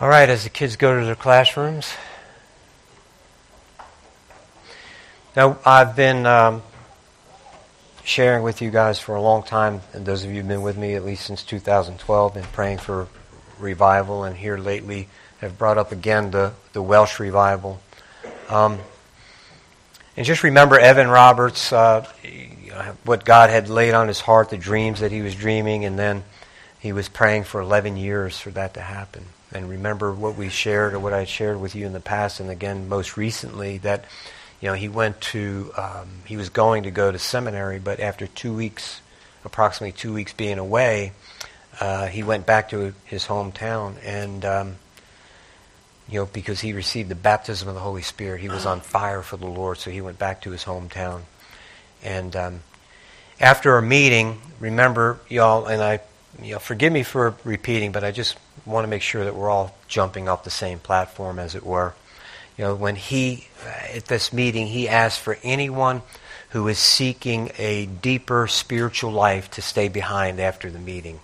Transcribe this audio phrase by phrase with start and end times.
[0.00, 1.92] All right, as the kids go to their classrooms.
[5.36, 6.62] Now, I've been um,
[8.02, 10.78] sharing with you guys for a long time, and those of you who've been with
[10.78, 13.08] me at least since 2012, been praying for
[13.58, 15.10] revival, and here lately
[15.42, 17.78] have brought up again the, the Welsh revival.
[18.48, 18.78] Um,
[20.16, 22.08] and just remember Evan Roberts, uh,
[23.04, 26.24] what God had laid on his heart, the dreams that he was dreaming, and then
[26.78, 29.26] he was praying for 11 years for that to happen.
[29.52, 32.50] And remember what we shared or what I shared with you in the past, and
[32.50, 34.04] again most recently, that
[34.60, 38.26] you know he went to um, he was going to go to seminary, but after
[38.26, 39.00] two weeks,
[39.44, 41.12] approximately two weeks being away,
[41.80, 44.44] uh, he went back to his hometown and.
[44.44, 44.76] Um,
[46.08, 49.22] you know, because he received the baptism of the Holy Spirit, he was on fire
[49.22, 51.20] for the Lord, so he went back to his hometown.
[52.02, 52.60] And um,
[53.40, 56.00] after a meeting, remember, y'all, and I
[56.42, 59.50] you know, forgive me for repeating, but I just want to make sure that we're
[59.50, 61.94] all jumping off the same platform, as it were.
[62.56, 63.48] You know, when he,
[63.94, 66.02] at this meeting, he asked for anyone
[66.50, 71.20] who is seeking a deeper spiritual life to stay behind after the meeting.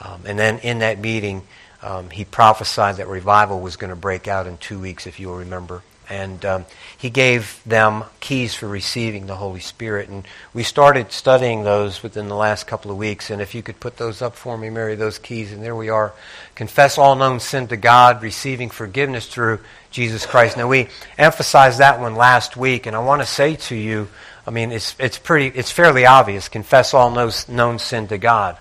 [0.00, 1.46] Um, and then in that meeting,
[1.82, 5.38] um, he prophesied that revival was going to break out in two weeks, if you'll
[5.38, 6.64] remember and um,
[6.98, 10.08] he gave them keys for receiving the Holy Spirit.
[10.08, 13.30] And we started studying those within the last couple of weeks.
[13.30, 15.52] And if you could put those up for me, Mary, those keys.
[15.52, 16.12] And there we are.
[16.56, 19.60] Confess all known sin to God, receiving forgiveness through
[19.92, 20.56] Jesus Christ.
[20.56, 22.86] Now, we emphasized that one last week.
[22.86, 24.08] And I want to say to you,
[24.46, 26.48] I mean, it's, it's, pretty, it's fairly obvious.
[26.48, 28.58] Confess all known sin to God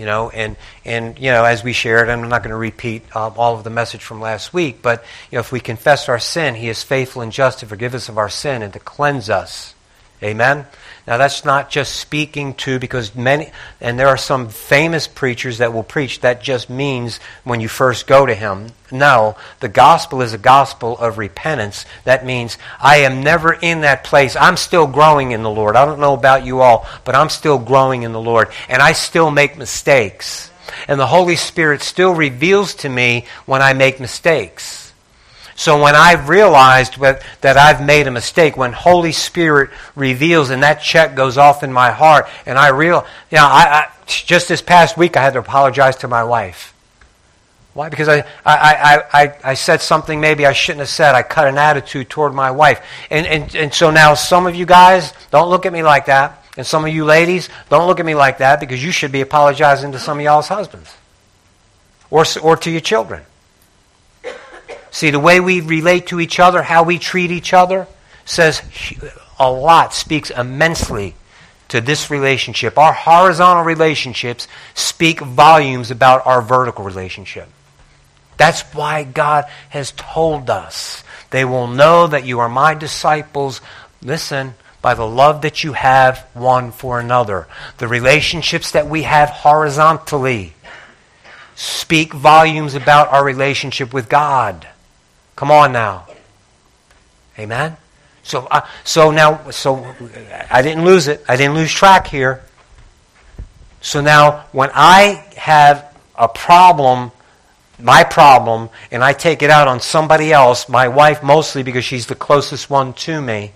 [0.00, 0.56] you know, and,
[0.86, 3.70] and, you know, as we shared, I'm not going to repeat uh, all of the
[3.70, 7.20] message from last week, but, you know, if we confess our sin, He is faithful
[7.20, 9.74] and just to forgive us of our sin and to cleanse us.
[10.22, 10.64] Amen?
[11.10, 15.72] Now, that's not just speaking to, because many, and there are some famous preachers that
[15.72, 18.68] will preach that just means when you first go to Him.
[18.92, 21.84] No, the gospel is a gospel of repentance.
[22.04, 24.36] That means I am never in that place.
[24.36, 25.74] I'm still growing in the Lord.
[25.74, 28.46] I don't know about you all, but I'm still growing in the Lord.
[28.68, 30.48] And I still make mistakes.
[30.86, 34.89] And the Holy Spirit still reveals to me when I make mistakes.
[35.60, 40.80] So when I've realized that I've made a mistake, when Holy Spirit reveals and that
[40.80, 44.62] check goes off in my heart, and I real, you know, I, I, just this
[44.62, 46.72] past week I had to apologize to my wife.
[47.74, 47.90] Why?
[47.90, 51.14] Because I, I, I, I, said something maybe I shouldn't have said.
[51.14, 52.80] I cut an attitude toward my wife.
[53.10, 56.42] And, and, and so now some of you guys, don't look at me like that.
[56.56, 59.20] And some of you ladies, don't look at me like that because you should be
[59.20, 60.90] apologizing to some of y'all's husbands
[62.10, 63.24] or, or to your children.
[64.90, 67.86] See, the way we relate to each other, how we treat each other,
[68.24, 68.62] says
[69.38, 71.14] a lot, speaks immensely
[71.68, 72.76] to this relationship.
[72.76, 77.48] Our horizontal relationships speak volumes about our vertical relationship.
[78.36, 81.04] That's why God has told us.
[81.30, 83.60] They will know that you are my disciples.
[84.02, 87.46] Listen, by the love that you have one for another.
[87.78, 90.54] The relationships that we have horizontally
[91.54, 94.66] speak volumes about our relationship with God.
[95.36, 96.06] Come on now.
[97.38, 97.76] Amen?
[98.22, 99.84] So, uh, so now, so
[100.50, 101.24] I didn't lose it.
[101.28, 102.42] I didn't lose track here.
[103.80, 107.12] So now, when I have a problem,
[107.78, 112.06] my problem, and I take it out on somebody else, my wife mostly because she's
[112.06, 113.52] the closest one to me,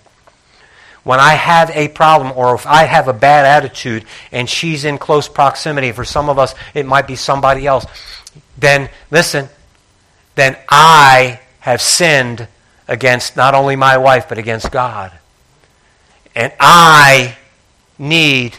[1.03, 4.97] when I have a problem or if I have a bad attitude and she's in
[4.97, 7.85] close proximity, for some of us it might be somebody else,
[8.57, 9.47] then listen,
[10.33, 12.47] then I have sinned
[12.87, 15.11] against not only my wife, but against God.
[16.35, 17.37] And I
[17.97, 18.55] need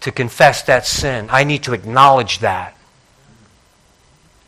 [0.00, 1.28] to confess that sin.
[1.30, 2.76] I need to acknowledge that.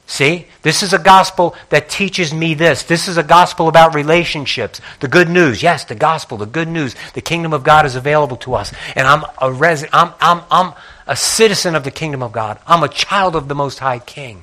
[0.07, 0.47] See?
[0.61, 2.83] This is a gospel that teaches me this.
[2.83, 4.83] This is a gospel about relationships.
[5.01, 5.63] The good news.
[5.63, 6.95] Yes, the gospel, the good news.
[7.15, 8.75] The kingdom of God is available to us.
[8.95, 10.75] And I'm a resident, I'm, I'm, I'm
[11.07, 12.59] a citizen of the kingdom of God.
[12.67, 14.43] I'm a child of the Most High King.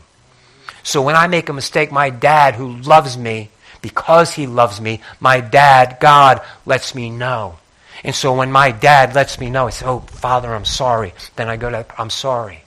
[0.81, 3.51] So when I make a mistake, my dad, who loves me,
[3.81, 7.57] because he loves me, my dad, God, lets me know.
[8.03, 11.13] And so when my dad lets me know, I say, Oh, Father, I'm sorry.
[11.35, 12.63] Then I go to, I'm sorry.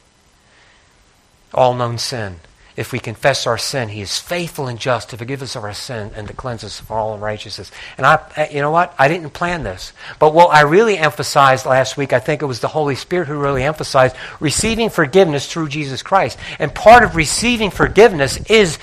[1.54, 2.36] All known sin.
[2.74, 5.74] If we confess our sin, He is faithful and just to forgive us of our
[5.74, 7.70] sin and to cleanse us from all unrighteousness.
[7.98, 8.94] And I, you know what?
[8.98, 9.92] I didn't plan this.
[10.18, 13.38] But what I really emphasized last week, I think it was the Holy Spirit who
[13.38, 16.38] really emphasized receiving forgiveness through Jesus Christ.
[16.58, 18.78] And part of receiving forgiveness is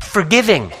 [0.00, 0.72] forgiving.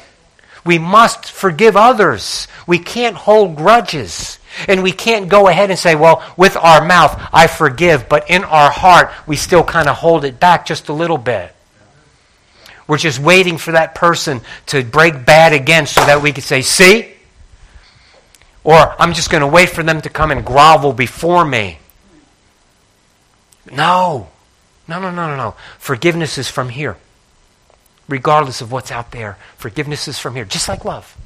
[0.66, 2.48] We must forgive others.
[2.66, 4.38] We can't hold grudges.
[4.68, 8.42] And we can't go ahead and say, well, with our mouth, I forgive, but in
[8.44, 11.54] our heart, we still kind of hold it back just a little bit.
[12.88, 16.62] We're just waiting for that person to break bad again so that we can say,
[16.62, 17.12] see?
[18.64, 21.78] Or I'm just going to wait for them to come and grovel before me.
[23.70, 24.28] No.
[24.88, 25.54] No, no, no, no, no.
[25.78, 26.96] Forgiveness is from here.
[28.08, 31.16] Regardless of what's out there, forgiveness is from here, just like love.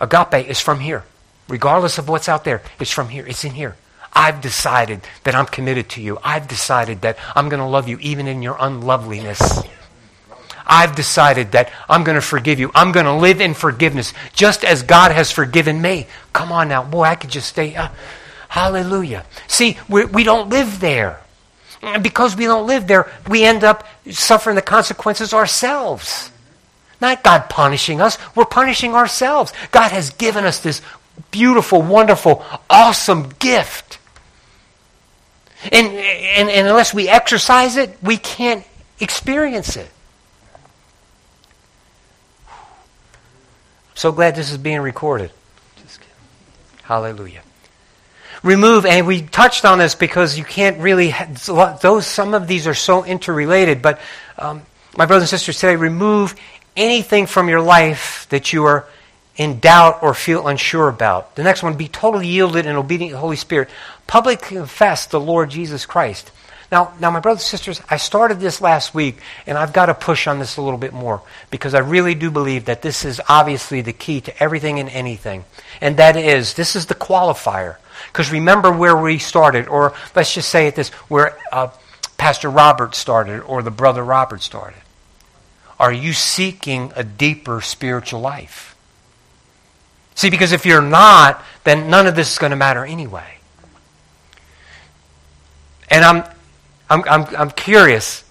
[0.00, 1.04] Agape is from here.
[1.48, 3.26] Regardless of what's out there, it's from here.
[3.26, 3.76] It's in here.
[4.12, 6.18] I've decided that I'm committed to you.
[6.24, 9.62] I've decided that I'm going to love you even in your unloveliness.
[10.66, 12.70] I've decided that I'm going to forgive you.
[12.74, 16.06] I'm going to live in forgiveness just as God has forgiven me.
[16.32, 16.84] Come on now.
[16.84, 17.74] Boy, I could just stay.
[17.74, 17.88] Uh,
[18.48, 19.24] hallelujah.
[19.48, 21.20] See, we, we don't live there.
[21.82, 26.30] And because we don't live there, we end up suffering the consequences ourselves.
[27.00, 29.52] Not God punishing us, we're punishing ourselves.
[29.70, 30.82] God has given us this
[31.30, 33.98] beautiful, wonderful, awesome gift.
[35.72, 38.64] And, and, and unless we exercise it, we can't
[38.98, 39.90] experience it.
[43.94, 45.30] So glad this is being recorded.
[46.82, 47.42] Hallelujah.
[48.42, 51.14] Remove, and we touched on this because you can't really,
[51.82, 54.00] those, some of these are so interrelated, but
[54.38, 54.62] um,
[54.96, 56.34] my brothers and sisters today, remove
[56.76, 58.86] anything from your life that you are
[59.36, 61.36] in doubt or feel unsure about.
[61.36, 63.68] The next one, be totally yielded and obedient to the Holy Spirit.
[64.06, 66.30] Publicly confess the Lord Jesus Christ.
[66.70, 69.94] Now, now, my brothers and sisters, I started this last week, and I've got to
[69.94, 71.20] push on this a little bit more
[71.50, 75.44] because I really do believe that this is obviously the key to everything and anything.
[75.80, 77.76] And that is, this is the qualifier.
[78.06, 81.70] Because remember where we started, or let's just say it this, where uh,
[82.16, 84.80] Pastor Robert started, or the brother Robert started.
[85.80, 88.76] Are you seeking a deeper spiritual life?
[90.14, 93.38] See, because if you're not, then none of this is going to matter anyway.
[95.88, 96.24] And I'm,
[96.90, 98.22] I'm, I'm, I'm curious.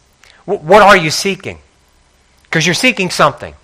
[0.45, 1.59] what are you seeking?
[2.43, 3.55] Because you're seeking something.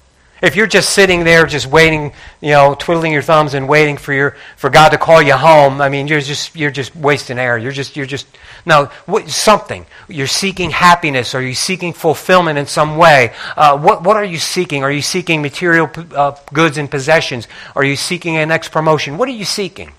[0.42, 4.14] If you're just sitting there, just waiting, you know, twiddling your thumbs and waiting for
[4.14, 7.58] your for God to call you home, I mean, you're just you're just wasting air.
[7.58, 8.28] You're just you're just
[8.66, 9.86] no what, something.
[10.10, 11.34] You're seeking happiness.
[11.36, 13.34] Are you seeking fulfillment in some way?
[13.56, 14.84] Uh, what what are you seeking?
[14.84, 17.48] Are you seeking material uh, goods and possessions?
[17.74, 19.18] Are you seeking a next promotion?
[19.18, 19.94] What are you seeking?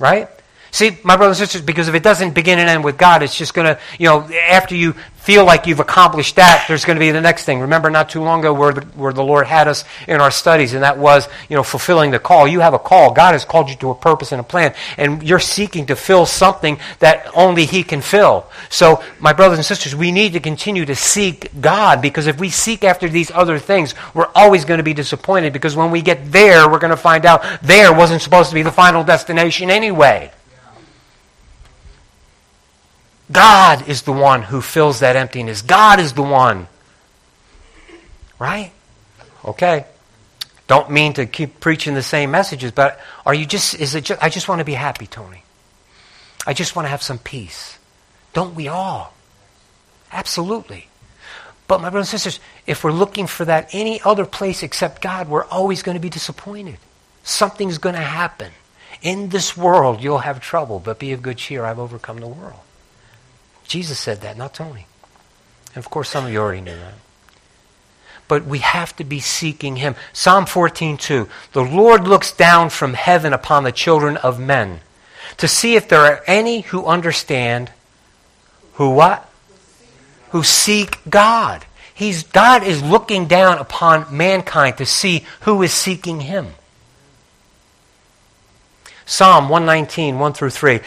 [0.00, 0.28] Right?
[0.70, 3.36] See, my brothers and sisters, because if it doesn't begin and end with God, it's
[3.36, 7.00] just going to, you know, after you feel like you've accomplished that, there's going to
[7.00, 7.60] be the next thing.
[7.60, 10.72] Remember not too long ago where the, where the Lord had us in our studies,
[10.72, 12.48] and that was, you know, fulfilling the call.
[12.48, 13.12] You have a call.
[13.12, 16.24] God has called you to a purpose and a plan, and you're seeking to fill
[16.24, 18.46] something that only He can fill.
[18.70, 22.48] So, my brothers and sisters, we need to continue to seek God, because if we
[22.48, 26.32] seek after these other things, we're always going to be disappointed, because when we get
[26.32, 30.30] there, we're going to find out there wasn't supposed to be the final destination anyway.
[33.30, 35.62] God is the one who fills that emptiness.
[35.62, 36.66] God is the one.
[38.38, 38.72] Right?
[39.44, 39.86] Okay.
[40.66, 44.22] Don't mean to keep preaching the same messages, but are you just, is it just,
[44.22, 45.42] I just want to be happy, Tony.
[46.46, 47.78] I just want to have some peace.
[48.32, 49.12] Don't we all?
[50.12, 50.86] Absolutely.
[51.66, 55.28] But, my brothers and sisters, if we're looking for that any other place except God,
[55.28, 56.78] we're always going to be disappointed.
[57.22, 58.50] Something's going to happen.
[59.02, 61.64] In this world, you'll have trouble, but be of good cheer.
[61.64, 62.60] I've overcome the world.
[63.70, 64.86] Jesus said that, not Tony.
[65.76, 66.94] And of course, some of you already knew that.
[68.26, 69.94] But we have to be seeking Him.
[70.12, 71.28] Psalm 14:2.
[71.52, 74.80] The Lord looks down from heaven upon the children of men
[75.36, 77.70] to see if there are any who understand,
[78.72, 79.30] who what?
[80.30, 81.64] Who seek God.
[81.94, 86.54] He's, God is looking down upon mankind to see who is seeking Him.
[89.06, 90.80] Psalm 119, 1 through 3.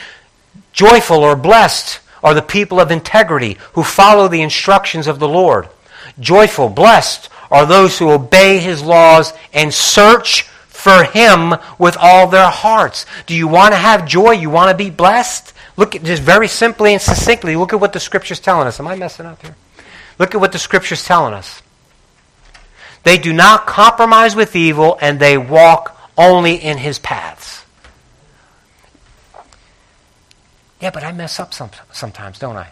[0.74, 5.68] Joyful or blessed are the people of integrity who follow the instructions of the Lord.
[6.20, 12.50] Joyful, blessed are those who obey his laws and search for him with all their
[12.50, 13.06] hearts.
[13.26, 14.32] Do you want to have joy?
[14.32, 15.54] You want to be blessed?
[15.78, 18.80] Look at just very simply and succinctly, look at what the scripture's telling us.
[18.80, 19.56] Am I messing up here?
[20.20, 21.62] Look at what the scripture's telling us.
[23.04, 27.63] They do not compromise with evil and they walk only in his paths.
[30.84, 32.68] Yeah, but I mess up some, sometimes, don't I?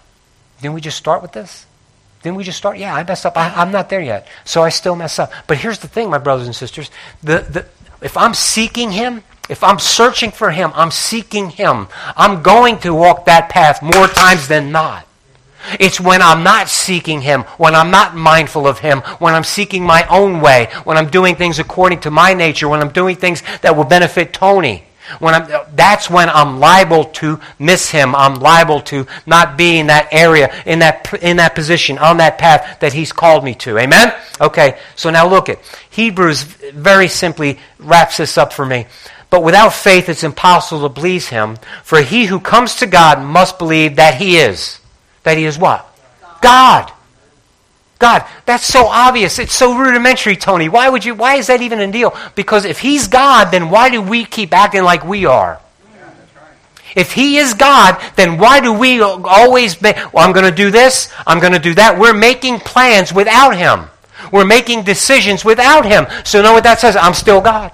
[0.62, 1.65] Didn't we just start with this?
[2.22, 2.77] Didn't we just start?
[2.77, 3.38] Yeah, I mess up.
[3.38, 4.27] I, am not there yet.
[4.44, 5.32] So I still mess up.
[5.48, 6.91] But here's the thing, my brothers and sisters.
[7.24, 7.65] The, the,
[8.01, 11.88] if I'm seeking Him, if I'm searching for Him, I'm seeking Him.
[12.18, 15.08] I'm going to walk that path more times than not.
[15.80, 19.86] It's when I'm not seeking Him, when I'm not mindful of Him, when I'm seeking
[19.86, 23.41] my own way, when I'm doing things according to my nature, when I'm doing things
[23.62, 24.84] that will benefit Tony
[25.20, 28.15] when I'm, that's when I'm liable to miss him.
[28.15, 32.38] I'm liable to not be in that area, in that, in that position, on that
[32.38, 33.77] path that he's called me to.
[33.77, 34.13] Amen?
[34.39, 38.88] Okay, so now look at Hebrews very simply wraps this up for me.
[39.30, 43.58] But without faith it's impossible to please him, for he who comes to God must
[43.58, 44.80] believe that he is.
[45.24, 45.88] That he is what?
[46.41, 46.88] God.
[46.88, 46.94] God.
[48.01, 49.39] God, that's so obvious.
[49.39, 50.67] It's so rudimentary, Tony.
[50.67, 52.15] Why would you why is that even a deal?
[52.36, 55.62] Because if he's God, then why do we keep acting like we are?
[56.96, 61.13] If he is God, then why do we always well, I'm going to do this,
[61.25, 61.98] I'm going to do that?
[61.98, 63.88] We're making plans without him.
[64.31, 66.05] We're making decisions without him.
[66.25, 66.96] So know what that says?
[66.96, 67.72] I'm still God.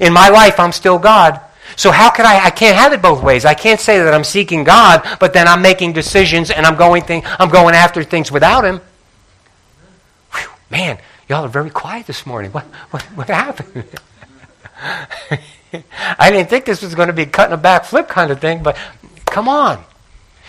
[0.00, 1.40] In my life, I'm still God.
[1.76, 2.44] So how can I?
[2.44, 3.44] I can't have it both ways.
[3.44, 7.02] I can't say that I'm seeking God, but then I'm making decisions and I'm going
[7.02, 8.80] thing, I'm going after things without Him.
[10.74, 12.50] Man, y'all are very quiet this morning.
[12.50, 13.84] What, what, what happened?
[16.18, 18.64] I didn't think this was going to be cutting a back flip kind of thing,
[18.64, 18.76] but
[19.26, 19.84] come on.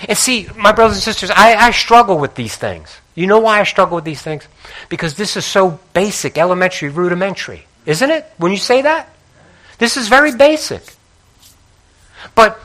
[0.09, 2.97] And see, my brothers and sisters, I, I struggle with these things.
[3.13, 4.47] You know why I struggle with these things?
[4.89, 7.67] Because this is so basic, elementary, rudimentary.
[7.85, 8.25] Isn't it?
[8.37, 9.07] When you say that?
[9.77, 10.81] This is very basic.
[12.33, 12.59] But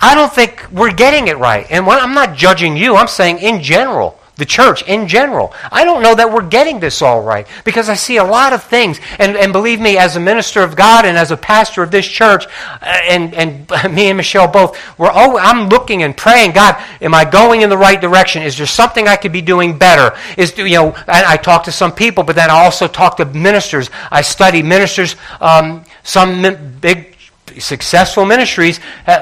[0.00, 1.66] I don't think we're getting it right.
[1.70, 5.52] And I'm not judging you, I'm saying in general the church in general.
[5.70, 8.62] I don't know that we're getting this all right because I see a lot of
[8.62, 9.00] things.
[9.18, 12.06] And, and believe me, as a minister of God and as a pastor of this
[12.06, 12.46] church,
[12.80, 17.14] uh, and, and me and Michelle both, we're always, I'm looking and praying, God, am
[17.14, 18.42] I going in the right direction?
[18.42, 20.16] Is there something I could be doing better?
[20.36, 23.24] Is, you know, I, I talk to some people, but then I also talk to
[23.24, 23.90] ministers.
[24.10, 27.16] I study ministers, um, some big
[27.58, 28.78] successful ministries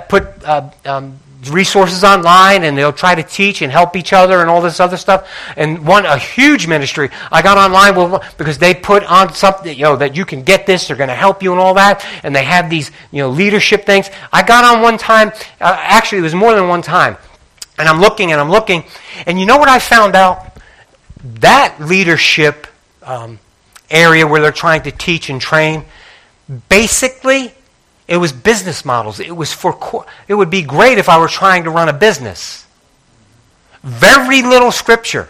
[0.08, 4.50] put uh, um, resources online and they'll try to teach and help each other and
[4.50, 5.28] all this other stuff.
[5.56, 9.84] And one, a huge ministry, I got online with, because they put on something, you
[9.84, 12.04] know, that you can get this, they're going to help you and all that.
[12.22, 14.10] And they have these, you know, leadership things.
[14.32, 15.28] I got on one time,
[15.60, 17.16] uh, actually, it was more than one time.
[17.78, 18.84] And I'm looking and I'm looking.
[19.26, 20.58] And you know what I found out?
[21.40, 22.66] That leadership
[23.02, 23.38] um,
[23.90, 25.84] area where they're trying to teach and train,
[26.68, 27.52] basically,
[28.08, 29.18] it was business models.
[29.20, 32.66] It was for it would be great if I were trying to run a business.
[33.82, 35.28] Very little scripture.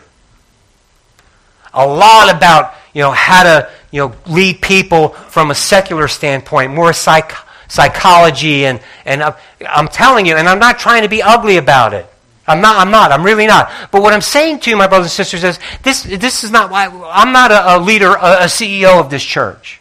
[1.73, 6.73] A lot about, you know, how to, you know, lead people from a secular standpoint,
[6.73, 7.33] more psych,
[7.69, 9.37] psychology and and uh,
[9.69, 12.07] I'm telling you and I'm not trying to be ugly about it.
[12.49, 12.77] I'm not.
[12.77, 13.11] I'm not.
[13.11, 13.71] I'm really not.
[13.91, 16.05] But what I'm saying to you, my brothers and sisters, is this.
[16.05, 19.81] This is not why I'm not a, a leader, a, a CEO of this church.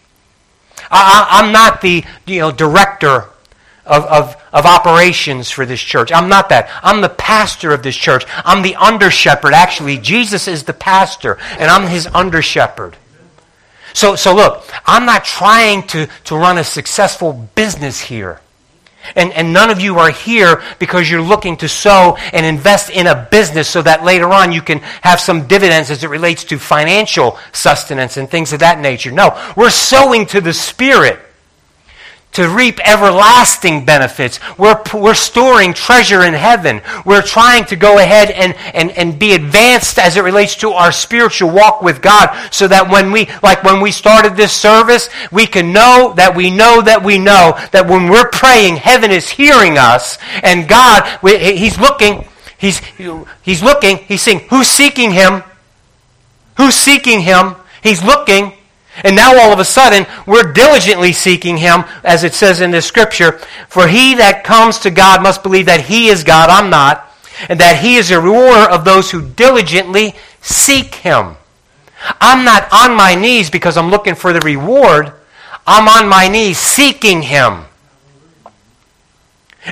[0.92, 3.26] I, am not the you know, director
[3.86, 6.12] of, of, of operations for this church.
[6.12, 6.70] I'm not that.
[6.82, 8.26] I'm the pastor of this church.
[8.44, 9.54] I'm the under shepherd.
[9.54, 12.98] Actually, Jesus is the pastor, and I'm his under shepherd.
[13.94, 18.42] So, so look, I'm not trying to, to run a successful business here.
[19.16, 23.08] And, and none of you are here because you're looking to sow and invest in
[23.08, 26.58] a business so that later on you can have some dividends as it relates to
[26.58, 29.12] financial sustenance and things of that nature.
[29.12, 31.20] No, we're sowing to the Spirit
[32.36, 34.40] to reap everlasting benefits.
[34.58, 36.82] We're, we're storing treasure in heaven.
[37.06, 40.92] We're trying to go ahead and, and, and be advanced as it relates to our
[40.92, 45.48] spiritual walk with God so that when we, like when we started this service, we
[45.48, 49.78] can know that we know that we know that when we're praying, heaven is hearing
[49.78, 52.26] us and God, He's looking,
[52.58, 52.80] He's,
[53.44, 55.42] he's looking, He's seeing who's seeking Him?
[56.58, 57.56] Who's seeking Him?
[57.82, 58.54] He's looking.
[59.04, 62.86] And now all of a sudden, we're diligently seeking Him, as it says in this
[62.86, 63.34] scripture.
[63.68, 67.12] For he that comes to God must believe that He is God, I'm not,
[67.50, 71.36] and that He is a rewarder of those who diligently seek Him.
[72.22, 75.12] I'm not on my knees because I'm looking for the reward.
[75.68, 77.66] I'm on my knees seeking Him.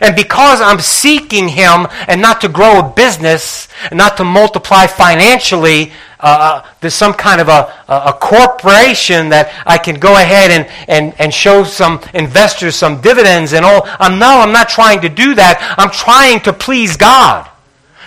[0.02, 5.92] And because I'm seeking Him and not to grow a business, not to multiply financially,
[6.20, 10.68] uh, uh, there's some kind of a, a corporation that I can go ahead and,
[10.88, 13.86] and, and show some investors some dividends and all.
[14.00, 15.76] Um, no, I'm not trying to do that.
[15.78, 17.50] I'm trying to please God.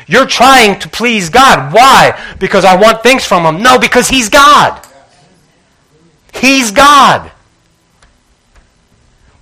[0.06, 1.74] You're trying to please God.
[1.74, 2.18] Why?
[2.38, 3.62] Because I want things from Him.
[3.62, 4.82] No, because He's God.
[6.32, 7.30] He's God.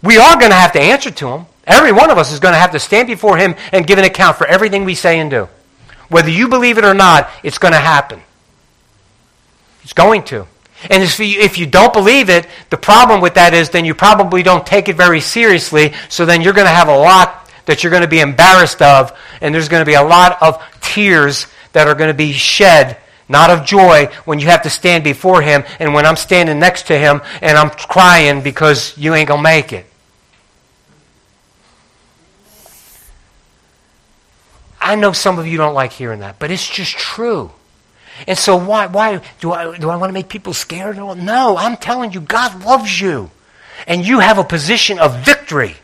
[0.02, 1.46] We are going to have to answer to Him.
[1.66, 4.04] Every one of us is going to have to stand before Him and give an
[4.04, 5.48] account for everything we say and do.
[6.08, 8.20] Whether you believe it or not, it's going to happen.
[9.82, 10.46] It's going to.
[10.90, 14.66] And if you, don't believe it, the problem with that is then you probably don't
[14.66, 18.02] take it very seriously, so then you're going to have a lot that you're going
[18.02, 21.94] to be embarrassed of, and there's going to be a lot of tears that are
[21.94, 25.94] going to be shed, not of joy, when you have to stand before Him, and
[25.94, 29.72] when I'm standing next to Him and I'm crying because you ain't going to make
[29.72, 29.86] it.
[34.84, 37.50] I know some of you don't like hearing that, but it's just true.
[38.28, 40.96] And so why, why do I, do I want to make people scared?
[40.96, 43.30] No, I'm telling you, God loves you.
[43.86, 45.74] And you have a position of victory.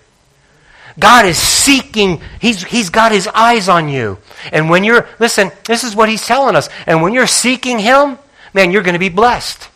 [0.98, 4.18] God is seeking, he's, he's got his eyes on you.
[4.52, 6.68] And when you're, listen, this is what he's telling us.
[6.86, 8.18] And when you're seeking him,
[8.52, 9.68] man, you're going to be blessed.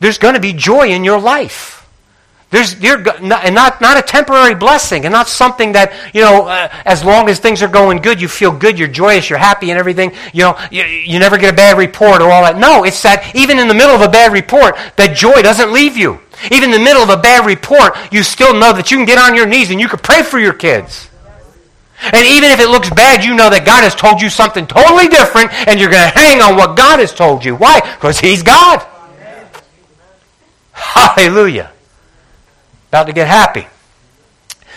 [0.00, 1.77] There's going to be joy in your life.
[2.50, 7.04] There's, and not, not a temporary blessing, and not something that, you know, uh, as
[7.04, 10.12] long as things are going good, you feel good, you're joyous, you're happy and everything,
[10.32, 12.56] you know, you, you never get a bad report or all that.
[12.56, 15.98] No, it's that even in the middle of a bad report, that joy doesn't leave
[15.98, 16.20] you.
[16.50, 19.18] Even in the middle of a bad report, you still know that you can get
[19.18, 21.10] on your knees and you can pray for your kids.
[22.00, 25.08] And even if it looks bad, you know that God has told you something totally
[25.08, 27.56] different, and you're going to hang on what God has told you.
[27.56, 27.80] Why?
[27.80, 28.86] Because He's God.
[30.72, 31.72] Hallelujah
[32.88, 33.66] about to get happy.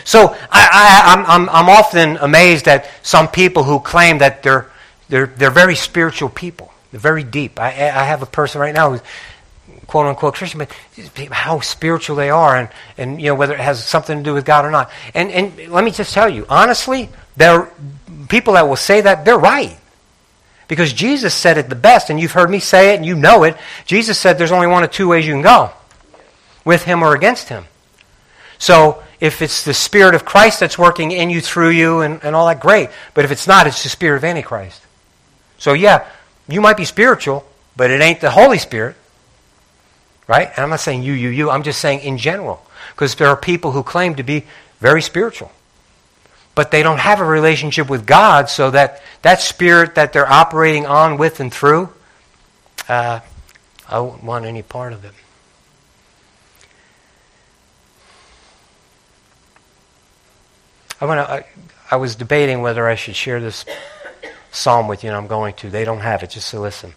[0.04, 4.70] So I, am I'm, I'm often amazed at some people who claim that they're,
[5.10, 6.74] they're, they're very spiritual people.
[6.92, 7.60] They're very deep.
[7.60, 9.02] I, I have a person right now who's
[9.88, 10.72] quote unquote Christian, but
[11.32, 14.46] how spiritual they are and, and you know, whether it has something to do with
[14.46, 14.90] God or not.
[15.14, 17.72] And, and let me just tell you, honestly, there
[18.30, 19.78] people that will say that, they're right.
[20.68, 23.44] Because Jesus said it the best, and you've heard me say it and you know
[23.44, 23.58] it.
[23.86, 25.72] Jesus said there's only one of two ways you can go
[26.64, 27.66] with him or against him.
[28.62, 32.36] So if it's the Spirit of Christ that's working in you, through you, and, and
[32.36, 32.92] all that, great.
[33.16, 34.80] But if it's not, it's the Spirit of Antichrist.
[35.58, 36.06] So yeah,
[36.48, 37.44] you might be spiritual,
[37.76, 38.96] but it ain't the Holy Spirit.
[40.28, 40.48] Right?
[40.48, 41.50] And I'm not saying you, you, you.
[41.50, 42.64] I'm just saying in general.
[42.92, 44.46] Because there are people who claim to be
[44.80, 45.52] very spiritual.
[46.54, 50.86] But they don't have a relationship with God, so that that spirit that they're operating
[50.86, 51.90] on, with, and through,
[52.88, 53.22] uh,
[53.90, 55.14] I won't want any part of it.
[61.02, 61.46] I, I,
[61.90, 63.66] I was debating whether I should share this
[64.52, 65.70] psalm with you, and I'm going to.
[65.70, 66.94] They don't have it, just so listen.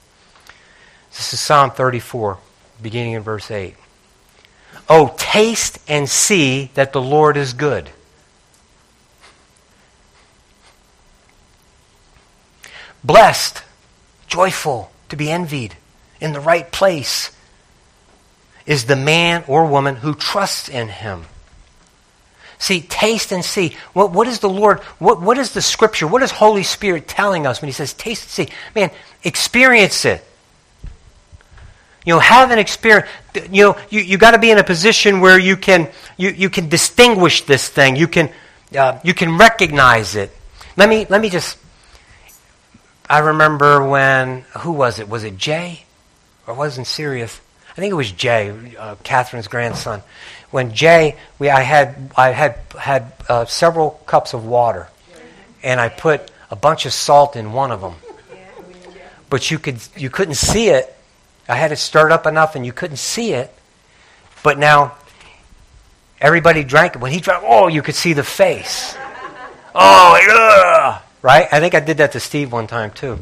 [1.10, 2.38] This is Psalm 34,
[2.82, 3.74] beginning in verse 8.
[4.88, 7.88] Oh, taste and see that the Lord is good.
[13.02, 13.62] Blessed,
[14.26, 15.76] joyful, to be envied,
[16.20, 17.30] in the right place
[18.66, 21.24] is the man or woman who trusts in him.
[22.58, 23.76] See, taste and see.
[23.92, 27.46] What, what is the Lord, what, what is the Scripture, what is Holy Spirit telling
[27.46, 28.54] us when He says taste and see?
[28.74, 28.90] Man,
[29.22, 30.24] experience it.
[32.06, 33.08] You know, have an experience.
[33.50, 36.50] You know, you, you got to be in a position where you can, you, you
[36.50, 37.96] can distinguish this thing.
[37.96, 38.30] You can,
[38.76, 40.30] uh, you can recognize it.
[40.76, 41.58] Let me, let me just,
[43.08, 45.08] I remember when, who was it?
[45.08, 45.84] Was it Jay?
[46.46, 47.40] Or wasn't serious?
[47.72, 50.02] I think it was Jay, uh, Catherine's grandson
[50.54, 54.88] when Jay, we, I had, I had, had uh, several cups of water,
[55.64, 57.94] and I put a bunch of salt in one of them.
[59.28, 60.94] But you, could, you couldn't see it.
[61.48, 63.52] I had it stirred up enough, and you couldn't see it.
[64.44, 64.94] But now,
[66.20, 67.00] everybody drank it.
[67.00, 68.94] When he drank, oh, you could see the face.
[69.74, 71.00] Oh, yeah!
[71.20, 71.48] Right?
[71.50, 73.18] I think I did that to Steve one time, too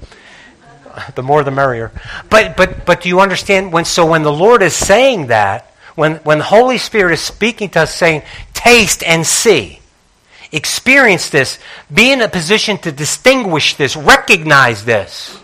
[1.14, 1.90] the more the merrier.
[2.28, 6.16] But but but do you understand when so when the Lord is saying that, when,
[6.16, 8.22] when the Holy Spirit is speaking to us saying,
[8.54, 9.80] taste and see,
[10.50, 11.58] experience this,
[11.92, 15.38] be in a position to distinguish this, recognize this.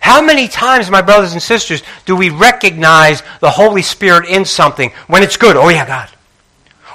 [0.00, 4.90] How many times, my brothers and sisters, do we recognize the Holy Spirit in something
[5.08, 5.56] when it's good?
[5.56, 6.08] Oh, yeah, God.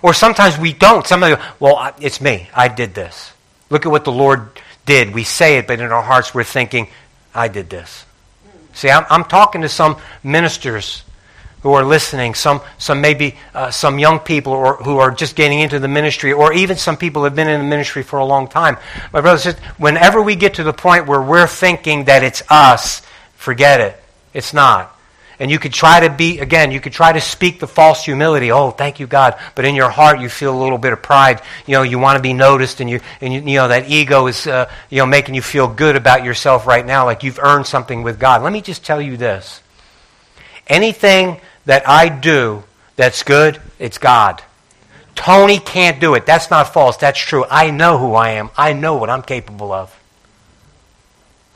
[0.02, 1.06] Or sometimes we don't.
[1.06, 2.50] Somebody, well, it's me.
[2.54, 3.32] I did this.
[3.70, 4.50] Look at what the Lord
[4.86, 5.14] did.
[5.14, 6.88] We say it, but in our hearts we're thinking,
[7.34, 8.06] I did this.
[8.74, 11.04] See, I'm, I'm talking to some ministers
[11.66, 15.60] who are listening, some, some maybe uh, some young people or, who are just getting
[15.60, 18.48] into the ministry, or even some people have been in the ministry for a long
[18.48, 18.78] time.
[19.12, 23.02] My brothers, whenever we get to the point where we're thinking that it's us,
[23.34, 24.00] forget it.
[24.32, 24.96] It's not.
[25.40, 28.52] And you could try to be, again, you could try to speak the false humility.
[28.52, 29.34] Oh, thank you, God.
[29.56, 31.42] But in your heart, you feel a little bit of pride.
[31.66, 34.28] You know, you want to be noticed, and you, and you, you know, that ego
[34.28, 37.66] is, uh, you know, making you feel good about yourself right now, like you've earned
[37.66, 38.44] something with God.
[38.44, 39.64] Let me just tell you this.
[40.68, 42.64] Anything that I do
[42.96, 44.42] that's good, it's God.
[45.16, 46.26] Tony can't do it.
[46.26, 46.98] That's not false.
[46.98, 47.46] That's true.
[47.50, 48.50] I know who I am.
[48.58, 49.98] I know what I'm capable of.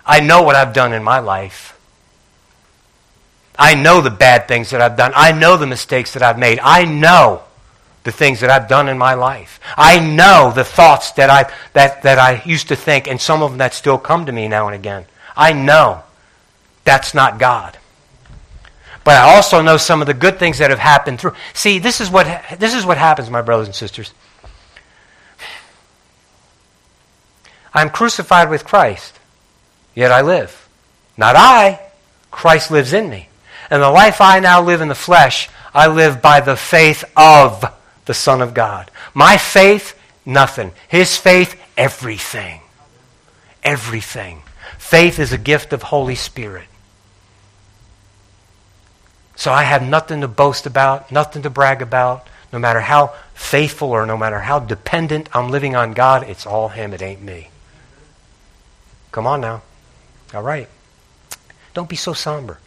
[0.05, 1.77] I know what I've done in my life.
[3.57, 5.11] I know the bad things that I've done.
[5.15, 6.59] I know the mistakes that I've made.
[6.61, 7.43] I know
[8.03, 9.59] the things that I've done in my life.
[9.77, 13.51] I know the thoughts that I, that, that I used to think, and some of
[13.51, 15.05] them that still come to me now and again.
[15.35, 16.03] I know
[16.85, 17.77] that's not God.
[19.09, 21.33] But I also know some of the good things that have happened through.
[21.55, 22.27] See, this is what,
[22.59, 24.13] this is what happens, my brothers and sisters.
[27.73, 29.17] I'm crucified with Christ,
[29.95, 30.69] yet I live.
[31.17, 31.79] Not I,
[32.29, 33.29] Christ lives in me.
[33.71, 37.65] And the life I now live in the flesh, I live by the faith of
[38.05, 38.91] the Son of God.
[39.15, 40.71] My faith, nothing.
[40.87, 42.61] His faith, everything.
[43.63, 44.43] Everything.
[44.77, 46.68] Faith is a gift of Holy Spirit.
[49.39, 52.27] So I have nothing to boast about, nothing to brag about.
[52.51, 56.67] No matter how faithful or no matter how dependent I'm living on God, it's all
[56.67, 57.47] Him, it ain't me.
[59.13, 59.61] Come on now.
[60.33, 60.67] All right.
[61.73, 62.59] Don't be so somber.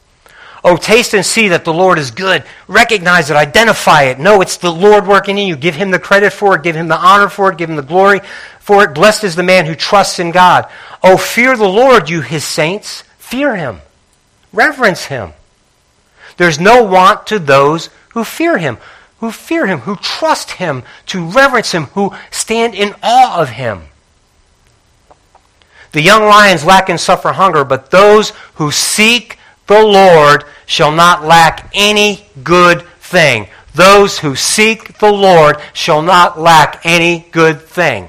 [0.64, 2.42] Oh, taste and see that the Lord is good.
[2.68, 4.18] Recognize it, identify it.
[4.18, 5.56] No, it's the Lord working in you.
[5.56, 7.82] Give him the credit for it, give him the honor for it, give him the
[7.82, 8.20] glory
[8.60, 8.94] for it.
[8.94, 10.70] Blessed is the man who trusts in God.
[11.02, 13.02] Oh, fear the Lord, you his saints.
[13.18, 13.82] Fear him.
[14.54, 15.34] Reverence him.
[16.42, 18.78] There's no want to those who fear him,
[19.20, 23.82] who fear him, who trust him, to reverence him, who stand in awe of him.
[25.92, 31.22] The young lions lack and suffer hunger, but those who seek the Lord shall not
[31.22, 33.46] lack any good thing.
[33.76, 38.08] Those who seek the Lord shall not lack any good thing.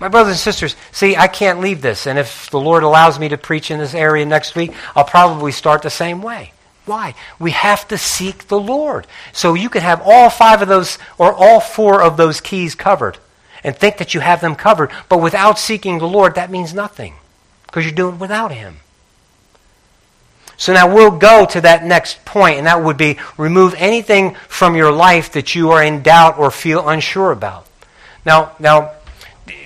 [0.00, 2.08] My brothers and sisters, see, I can't leave this.
[2.08, 5.52] And if the Lord allows me to preach in this area next week, I'll probably
[5.52, 6.52] start the same way.
[6.86, 7.14] Why?
[7.38, 9.06] We have to seek the Lord.
[9.32, 13.18] So you can have all five of those or all four of those keys covered
[13.62, 14.90] and think that you have them covered.
[15.08, 17.14] But without seeking the Lord, that means nothing
[17.66, 18.78] because you're doing it without Him.
[20.56, 24.76] So now we'll go to that next point, and that would be remove anything from
[24.76, 27.66] your life that you are in doubt or feel unsure about.
[28.26, 28.92] Now, now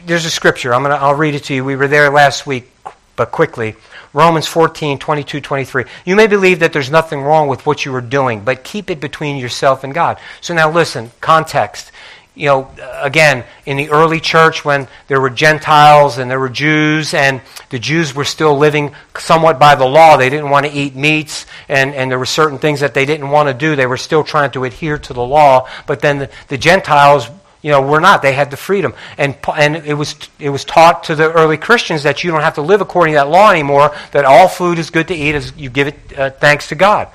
[0.06, 0.72] there's a scripture.
[0.72, 1.64] I'm gonna, I'll read it to you.
[1.64, 2.70] We were there last week,
[3.16, 3.74] but quickly.
[4.14, 5.84] Romans 14, 22, 23.
[6.06, 9.00] You may believe that there's nothing wrong with what you are doing, but keep it
[9.00, 10.18] between yourself and God.
[10.40, 11.92] So now listen, context
[12.36, 12.68] you know,
[13.00, 17.78] again, in the early church when there were Gentiles and there were Jews, and the
[17.78, 20.16] Jews were still living somewhat by the law.
[20.16, 23.30] They didn't want to eat meats, and, and there were certain things that they didn't
[23.30, 23.76] want to do.
[23.76, 27.28] They were still trying to adhere to the law, but then the, the Gentiles,
[27.64, 28.20] you know, were not.
[28.20, 28.92] They had the freedom.
[29.16, 32.56] And, and it, was, it was taught to the early Christians that you don't have
[32.56, 35.56] to live according to that law anymore, that all food is good to eat as
[35.56, 37.08] you give it uh, thanks to God.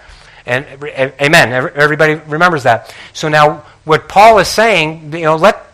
[0.48, 0.66] And
[1.22, 1.54] amen.
[1.76, 2.96] Everybody remembers that.
[3.14, 5.68] So now what Paul is saying, you know, let,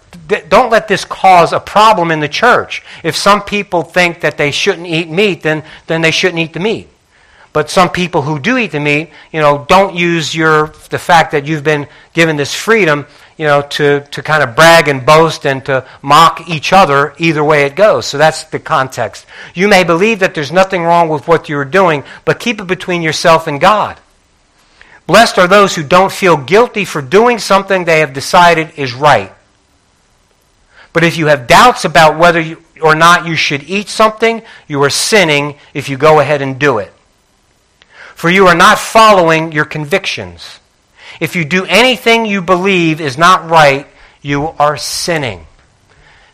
[0.49, 2.83] don't let this cause a problem in the church.
[3.01, 6.59] If some people think that they shouldn't eat meat, then, then they shouldn't eat the
[6.59, 6.89] meat.
[7.53, 11.31] But some people who do eat the meat, you know, don't use your, the fact
[11.31, 13.05] that you've been given this freedom,
[13.37, 17.43] you know, to, to kind of brag and boast and to mock each other either
[17.43, 18.05] way it goes.
[18.05, 19.25] So that's the context.
[19.53, 23.01] You may believe that there's nothing wrong with what you're doing, but keep it between
[23.01, 23.99] yourself and God.
[25.05, 29.31] Blessed are those who don't feel guilty for doing something they have decided is right.
[30.93, 34.81] But if you have doubts about whether you, or not you should eat something, you
[34.81, 36.91] are sinning if you go ahead and do it.
[38.15, 40.59] For you are not following your convictions.
[41.19, 43.87] If you do anything you believe is not right,
[44.21, 45.45] you are sinning.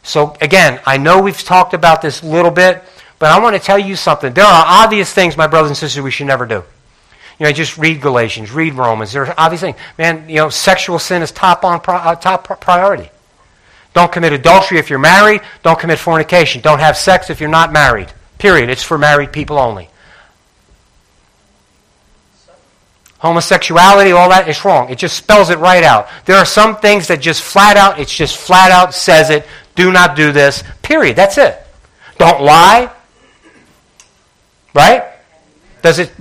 [0.03, 2.83] So, again, I know we've talked about this a little bit,
[3.19, 4.33] but I want to tell you something.
[4.33, 6.63] There are obvious things, my brothers and sisters, we should never do.
[7.37, 9.13] You know, just read Galatians, read Romans.
[9.13, 9.77] There are obvious things.
[9.97, 13.09] Man, you know, sexual sin is top on uh, top priority.
[13.93, 15.41] Don't commit adultery if you're married.
[15.63, 16.61] Don't commit fornication.
[16.61, 18.11] Don't have sex if you're not married.
[18.37, 18.69] Period.
[18.69, 19.89] It's for married people only.
[23.21, 24.89] Homosexuality, all that, it's wrong.
[24.89, 26.09] It just spells it right out.
[26.25, 29.45] There are some things that just flat out, it's just flat out says it.
[29.75, 30.63] Do not do this.
[30.81, 31.15] Period.
[31.15, 31.63] That's it.
[32.17, 32.91] Don't lie.
[34.73, 35.03] Right?
[35.83, 36.11] Does it?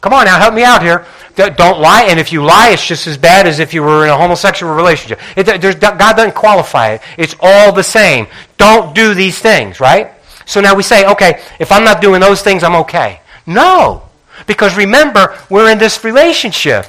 [0.00, 1.06] Come on now, help me out here.
[1.34, 4.10] Don't lie, and if you lie, it's just as bad as if you were in
[4.10, 5.20] a homosexual relationship.
[5.36, 5.46] It,
[5.80, 7.02] God doesn't qualify it.
[7.18, 8.28] It's all the same.
[8.58, 10.12] Don't do these things, right?
[10.46, 13.20] So now we say, okay, if I'm not doing those things, I'm okay.
[13.46, 14.08] No,
[14.46, 16.86] because remember, we're in this relationship,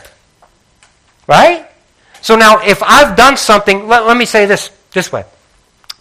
[1.27, 1.67] right?
[2.21, 5.25] So now, if I've done something, let, let me say this this way.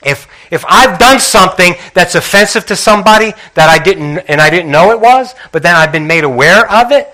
[0.05, 4.71] If, if I've done something that's offensive to somebody that I didn't, and I didn't
[4.71, 7.09] know it was, but then I've been made aware of it,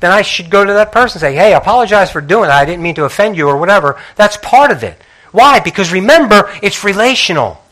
[0.00, 2.60] then I should go to that person and say, hey, I apologize for doing that.
[2.60, 3.98] I didn't mean to offend you or whatever.
[4.16, 4.98] That's part of it.
[5.32, 5.60] Why?
[5.60, 7.63] Because remember, it's relational.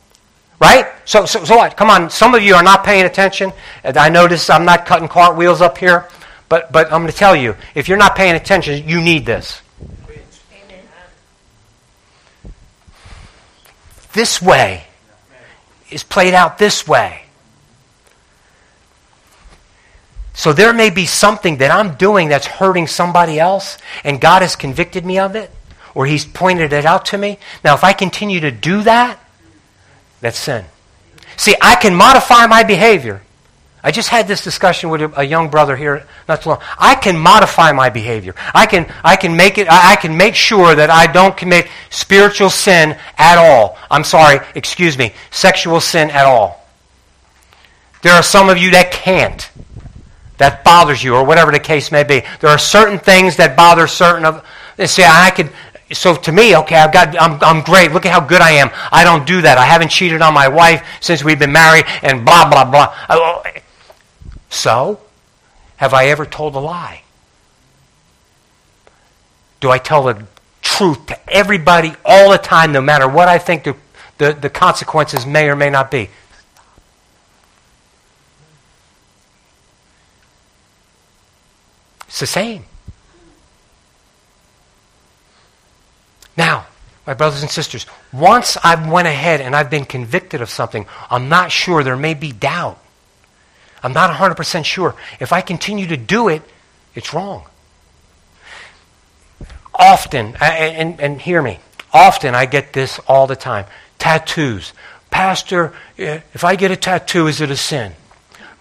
[0.63, 0.87] Right?
[1.05, 1.77] So, so, so what?
[1.77, 3.53] Come on, some of you are not paying attention.
[3.83, 6.09] I notice I'm not cutting cartwheels up here,
[6.49, 9.61] but, but I'm going to tell you, if you're not paying attention, you need this.
[14.13, 14.85] this way
[15.91, 17.25] is played out this way.
[20.33, 24.55] So there may be something that I'm doing that's hurting somebody else, and God has
[24.55, 25.51] convicted me of it,
[25.93, 27.39] or He's pointed it out to me.
[27.65, 29.19] Now, if I continue to do that,
[30.23, 30.65] that's sin.
[31.37, 33.21] See, I can modify my behavior.
[33.85, 36.63] I just had this discussion with a, young brother here not too long.
[36.79, 38.35] I can modify my behavior.
[38.55, 41.67] I can, I can make it, I, I can make sure that I don't commit
[41.91, 43.77] spiritual sin at all.
[43.91, 46.65] I'm sorry, excuse me, sexual sin at all.
[48.03, 49.51] There are some of you that can't.
[50.39, 52.23] That bothers you, or whatever the case may be.
[52.41, 54.45] There are certain things that bother certain of.
[54.87, 55.51] See, I could.
[55.93, 57.21] So to me, okay, I've got.
[57.21, 57.93] I'm, I'm great.
[57.93, 58.71] Look at how good I am.
[58.91, 59.59] I don't do that.
[59.59, 62.95] I haven't cheated on my wife since we've been married, and blah blah blah.
[63.09, 63.43] Oh,
[64.49, 65.01] so,
[65.77, 67.03] have I ever told a lie?
[69.61, 70.25] Do I tell the
[70.61, 73.77] truth to everybody all the time, no matter what I think the,
[74.19, 76.11] the, the consequences may or may not be?
[82.09, 82.65] It's the same.
[86.37, 86.67] Now,
[87.07, 91.29] my brothers and sisters, once I've went ahead and I've been convicted of something, I'm
[91.29, 92.79] not sure there may be doubt.
[93.83, 94.95] I'm not 100% sure.
[95.19, 96.43] If I continue to do it,
[96.95, 97.45] it's wrong.
[99.75, 101.59] Often, and, and hear me,
[101.93, 103.67] often I get this all the time
[103.99, 104.73] tattoos.
[105.11, 107.93] Pastor, eh, if I get a tattoo, is it a sin?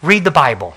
[0.04, 0.76] Read the Bible.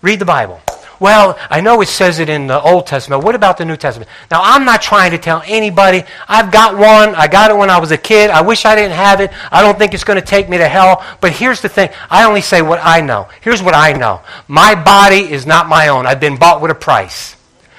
[0.00, 0.60] Read the Bible.
[0.98, 3.22] Well, I know it says it in the Old Testament.
[3.22, 4.10] What about the New Testament?
[4.30, 6.04] Now, I'm not trying to tell anybody.
[6.26, 7.14] I've got one.
[7.14, 8.30] I got it when I was a kid.
[8.30, 9.30] I wish I didn't have it.
[9.52, 11.04] I don't think it's going to take me to hell.
[11.20, 13.28] But here's the thing I only say what I know.
[13.42, 16.06] Here's what I know my body is not my own.
[16.06, 17.36] I've been bought with a price.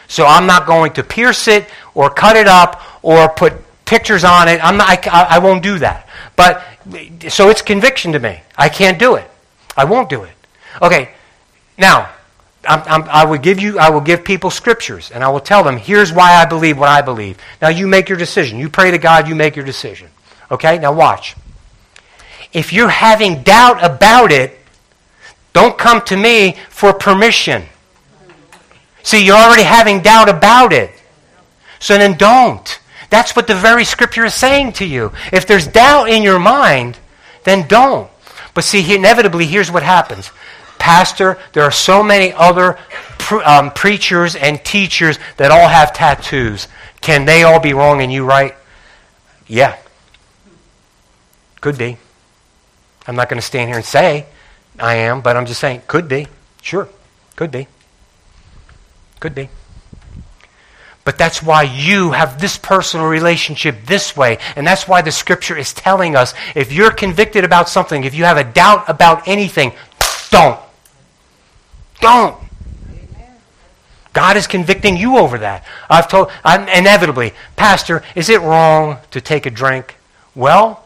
[0.08, 3.54] So I'm not going to pierce it or cut it up or put
[3.86, 4.64] pictures on it.
[4.64, 6.08] I'm not, I, I won't do that.
[6.36, 6.64] But
[7.30, 8.42] so it's conviction to me.
[8.56, 9.30] I can't do it.
[9.76, 10.32] I won't do it.
[10.82, 11.12] Okay,
[11.78, 12.10] now
[12.68, 15.64] I'm, I'm, i will give you, I will give people scriptures, and I will tell
[15.64, 17.38] them, here's why I believe what I believe.
[17.62, 18.60] Now you make your decision.
[18.60, 20.10] You pray to God, you make your decision.
[20.52, 20.78] Okay?
[20.78, 21.36] Now watch.
[22.54, 24.58] If you're having doubt about it,
[25.54, 27.64] don't come to me for permission.
[29.04, 30.92] See, you're already having doubt about it.
[31.80, 32.80] So then don't.
[33.10, 35.14] That's what the very scripture is saying to you.
[35.32, 36.98] If there's doubt in your mind,
[37.44, 38.10] then don't.
[38.54, 40.32] But see, inevitably, here's what happens
[40.88, 42.80] Pastor, there are so many other
[43.20, 46.70] pre- um, preachers and teachers that all have tattoos.
[47.02, 48.56] Can they all be wrong and you right?
[49.48, 49.76] Yeah.
[51.60, 51.98] Could be.
[53.06, 54.28] I'm not going to stand here and say
[54.80, 56.28] I am, but I'm just saying, could be.
[56.62, 56.88] Sure.
[57.36, 57.68] Could be.
[59.20, 59.50] Could be.
[61.04, 64.38] But that's why you have this personal relationship this way.
[64.56, 68.24] And that's why the scripture is telling us if you're convicted about something, if you
[68.24, 69.74] have a doubt about anything,
[70.30, 70.58] don't.
[72.00, 72.38] Don't.
[74.14, 75.64] God is convicting you over that.
[75.90, 79.96] I've told, I'm inevitably, Pastor, is it wrong to take a drink?
[80.34, 80.84] Well,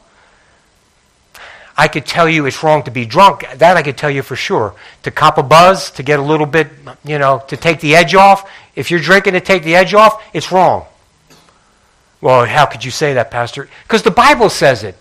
[1.78, 3.45] I could tell you it's wrong to be drunk.
[3.56, 4.76] That I could tell you for sure.
[5.04, 6.67] To cop a buzz, to get a little bit,
[7.06, 8.50] you know, to take the edge off.
[8.76, 10.86] If you're drinking to take the edge off, it's wrong.
[12.19, 13.69] Well, how could you say that, Pastor?
[13.84, 14.95] Because the Bible says it.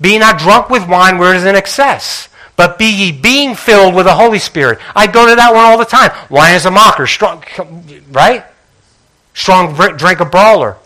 [0.00, 3.94] Be not drunk with wine where it is in excess but be ye being filled
[3.94, 4.78] with the Holy Spirit.
[4.94, 6.10] I go to that one all the time.
[6.30, 7.42] Wine is a mocker, strong,
[8.10, 8.44] right?
[9.34, 10.76] Strong drink a brawler.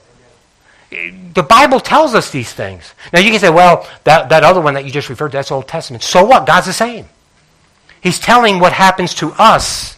[0.91, 2.95] The Bible tells us these things.
[3.13, 5.51] Now you can say, well, that, that other one that you just referred to, that's
[5.51, 6.03] Old Testament.
[6.03, 6.47] So what?
[6.47, 7.07] God's the same.
[8.01, 9.97] He's telling what happens to us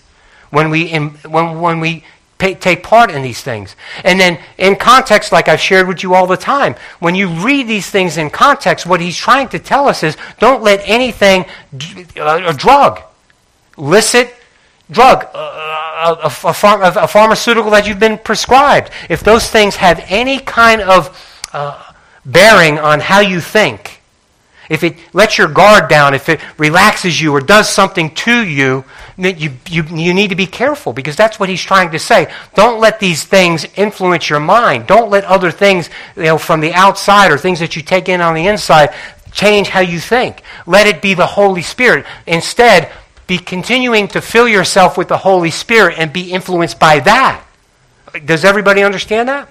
[0.51, 2.05] when we, when, when we
[2.39, 3.77] pay, take part in these things.
[4.05, 7.69] And then in context, like I've shared with you all the time, when you read
[7.69, 11.45] these things in context, what he's trying to tell us is don't let anything,
[12.17, 13.03] uh, a drug,
[13.77, 14.35] licit
[14.91, 20.03] drug, uh, a, a, a, a, pharmaceutical that you've been prescribed, if those things have
[20.09, 21.93] any kind of uh,
[22.25, 23.98] bearing on how you think,
[24.69, 28.85] if it lets your guard down, if it relaxes you or does something to you,
[29.17, 32.33] you, you, you need to be careful because that's what he's trying to say.
[32.55, 34.87] Don't let these things influence your mind.
[34.87, 38.21] Don't let other things you know, from the outside or things that you take in
[38.21, 38.95] on the inside
[39.33, 40.43] change how you think.
[40.67, 42.07] Let it be the Holy Spirit.
[42.27, 42.91] Instead,
[43.27, 47.45] be continuing to fill yourself with the Holy Spirit and be influenced by that.
[48.25, 49.49] Does everybody understand that?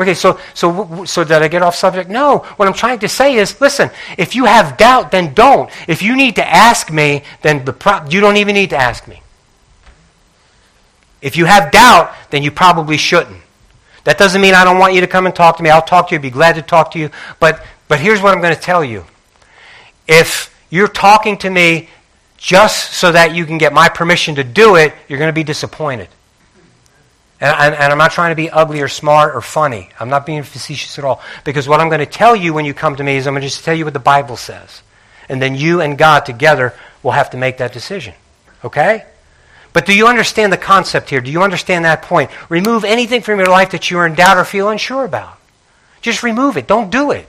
[0.00, 2.08] Okay, so, so, so did I get off subject?
[2.08, 2.38] No.
[2.56, 5.70] What I'm trying to say is, listen, if you have doubt, then don't.
[5.86, 9.06] If you need to ask me, then the pro- you don't even need to ask
[9.06, 9.22] me.
[11.20, 13.42] If you have doubt, then you probably shouldn't.
[14.04, 15.68] That doesn't mean I don't want you to come and talk to me.
[15.68, 17.10] I'll talk to you, be glad to talk to you.
[17.38, 19.04] But, but here's what I'm going to tell you.
[20.08, 21.90] If you're talking to me
[22.38, 25.44] just so that you can get my permission to do it, you're going to be
[25.44, 26.08] disappointed.
[27.40, 29.88] And, and, and, I'm not trying to be ugly or smart or funny.
[29.98, 31.22] I'm not being facetious at all.
[31.44, 33.40] Because what I'm going to tell you when you come to me is I'm going
[33.40, 34.82] to just tell you what the Bible says.
[35.30, 38.14] and then you and God together will have to make that decision.
[38.64, 39.04] Okay?
[39.72, 41.20] But do you understand the concept here?
[41.20, 42.30] Do you understand that point?
[42.48, 45.38] Remove anything from your life that you're in doubt or feel unsure about.
[46.02, 46.66] Just remove it.
[46.66, 47.26] Don't do it.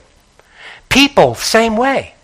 [0.88, 2.14] People, same way.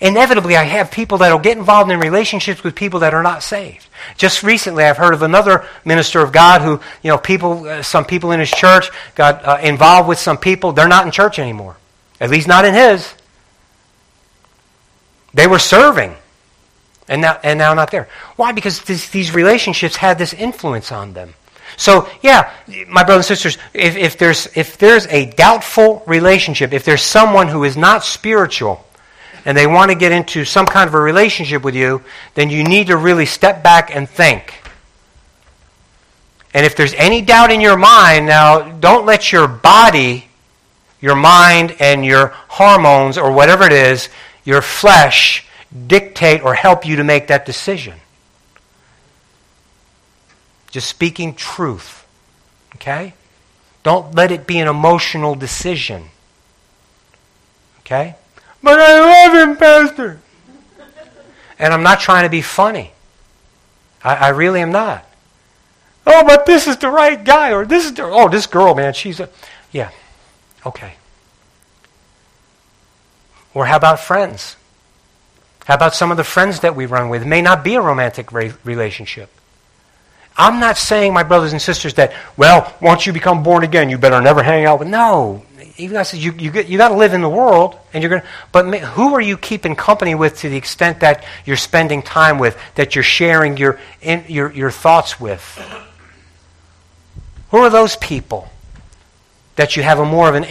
[0.00, 3.42] Inevitably, I have people that will get involved in relationships with people that are not
[3.42, 3.86] saved.
[4.16, 8.06] Just recently, I've heard of another minister of God who, you know, people, uh, some
[8.06, 10.72] people in his church got uh, involved with some people.
[10.72, 11.76] They're not in church anymore.
[12.18, 13.14] At least not in his.
[15.34, 16.14] They were serving
[17.06, 18.08] and now, and now not there.
[18.36, 18.52] Why?
[18.52, 21.34] Because this, these relationships had this influence on them.
[21.76, 22.52] So, yeah,
[22.88, 27.48] my brothers and sisters, if, if, there's, if there's a doubtful relationship, if there's someone
[27.48, 28.84] who is not spiritual,
[29.44, 32.02] and they want to get into some kind of a relationship with you,
[32.34, 34.62] then you need to really step back and think.
[36.52, 40.28] And if there's any doubt in your mind, now don't let your body,
[41.00, 44.08] your mind, and your hormones, or whatever it is,
[44.44, 45.46] your flesh,
[45.86, 47.94] dictate or help you to make that decision.
[50.70, 52.06] Just speaking truth.
[52.76, 53.14] Okay?
[53.82, 56.10] Don't let it be an emotional decision.
[57.80, 58.16] Okay?
[58.62, 60.20] But I love him, Pastor.
[61.58, 62.92] And I'm not trying to be funny.
[64.02, 65.06] I, I really am not.
[66.06, 68.94] Oh, but this is the right guy, or this is the, oh, this girl, man,
[68.94, 69.28] she's a,
[69.70, 69.90] yeah,
[70.64, 70.94] okay.
[73.52, 74.56] Or how about friends?
[75.66, 77.22] How about some of the friends that we run with?
[77.22, 79.30] It may not be a romantic re- relationship.
[80.40, 83.98] I'm not saying, my brothers and sisters, that, well, once you become born again, you
[83.98, 84.88] better never hang out with.
[84.88, 85.44] No.
[85.76, 88.22] Even I said, you, you, you got to live in the world, and you're going
[88.22, 88.28] to.
[88.50, 92.56] But who are you keeping company with to the extent that you're spending time with,
[92.76, 95.42] that you're sharing your, in, your, your thoughts with?
[97.50, 98.50] Who are those people?
[99.56, 100.44] that you have a more of an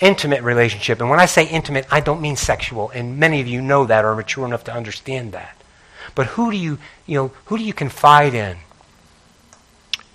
[0.00, 0.98] intimate relationship.
[1.00, 4.06] And when I say intimate, I don't mean sexual, and many of you know that
[4.06, 5.54] or are mature enough to understand that.
[6.14, 8.56] But who do you, you know, who do you confide in?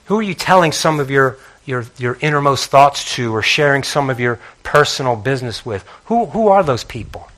[0.09, 4.09] Who are you telling some of your, your, your innermost thoughts to or sharing some
[4.09, 5.85] of your personal business with?
[6.05, 7.29] Who, who are those people?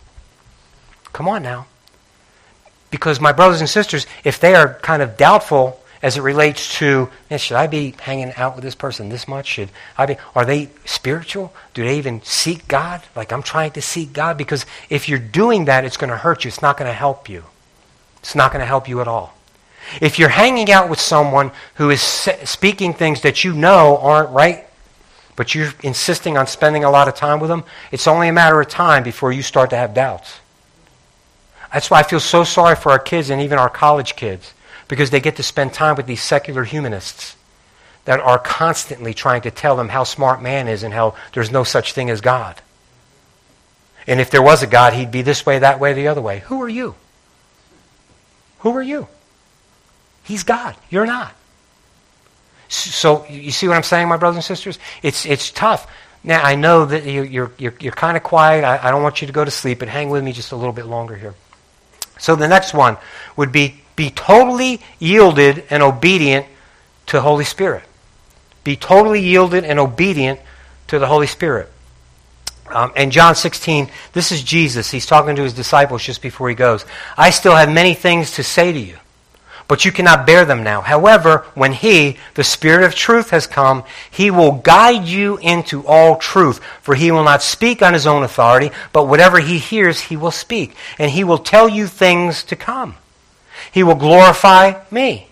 [1.11, 1.67] Come on now.
[2.89, 7.09] Because my brothers and sisters, if they are kind of doubtful as it relates to,
[7.35, 9.47] should I be hanging out with this person this much?
[9.47, 10.15] Should I be?
[10.33, 11.51] Are they spiritual?
[11.73, 13.01] Do they even seek God?
[13.17, 16.45] Like I'm trying to seek God because if you're doing that, it's going to hurt
[16.45, 16.47] you.
[16.47, 17.43] It's not going to help you.
[18.19, 19.35] It's not going to help you at all.
[19.99, 24.65] If you're hanging out with someone who is speaking things that you know aren't right,
[25.35, 28.59] but you're insisting on spending a lot of time with them, it's only a matter
[28.61, 30.39] of time before you start to have doubts.
[31.73, 34.53] That's why I feel so sorry for our kids and even our college kids
[34.87, 37.37] because they get to spend time with these secular humanists
[38.05, 41.63] that are constantly trying to tell them how smart man is and how there's no
[41.63, 42.61] such thing as God.
[44.07, 46.39] And if there was a God, he'd be this way, that way, the other way.
[46.39, 46.95] Who are you?
[48.59, 49.07] Who are you?
[50.23, 50.75] He's God.
[50.89, 51.33] You're not.
[52.69, 54.79] So you see what I'm saying, my brothers and sisters?
[55.03, 55.91] It's, it's tough.
[56.23, 58.63] Now, I know that you, you're, you're, you're kind of quiet.
[58.63, 60.55] I, I don't want you to go to sleep, but hang with me just a
[60.55, 61.33] little bit longer here.
[62.19, 62.97] So the next one
[63.35, 66.45] would be be totally yielded and obedient
[67.07, 67.83] to Holy Spirit.
[68.63, 70.39] Be totally yielded and obedient
[70.87, 71.69] to the Holy Spirit.
[72.67, 74.89] Um, and John 16, this is Jesus.
[74.89, 76.85] He's talking to his disciples just before he goes.
[77.17, 78.97] I still have many things to say to you,
[79.71, 80.81] but you cannot bear them now.
[80.81, 86.17] However, when he, the Spirit of truth, has come, he will guide you into all
[86.17, 86.59] truth.
[86.81, 90.31] For he will not speak on his own authority, but whatever he hears, he will
[90.31, 90.75] speak.
[90.99, 92.97] And he will tell you things to come.
[93.71, 95.29] He will glorify me.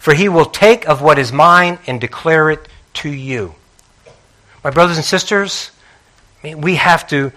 [0.00, 3.54] For he will take of what is mine and declare it to you.
[4.64, 5.70] My brothers and sisters,
[6.42, 7.30] we have to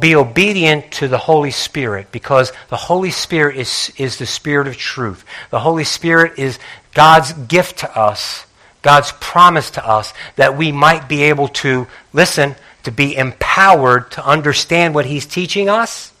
[0.00, 4.76] be obedient to the Holy Spirit because the Holy Spirit is, is the Spirit of
[4.76, 5.24] truth.
[5.50, 6.58] The Holy Spirit is
[6.94, 8.46] God's gift to us,
[8.82, 14.26] God's promise to us that we might be able to, listen, to be empowered to
[14.26, 16.12] understand what He's teaching us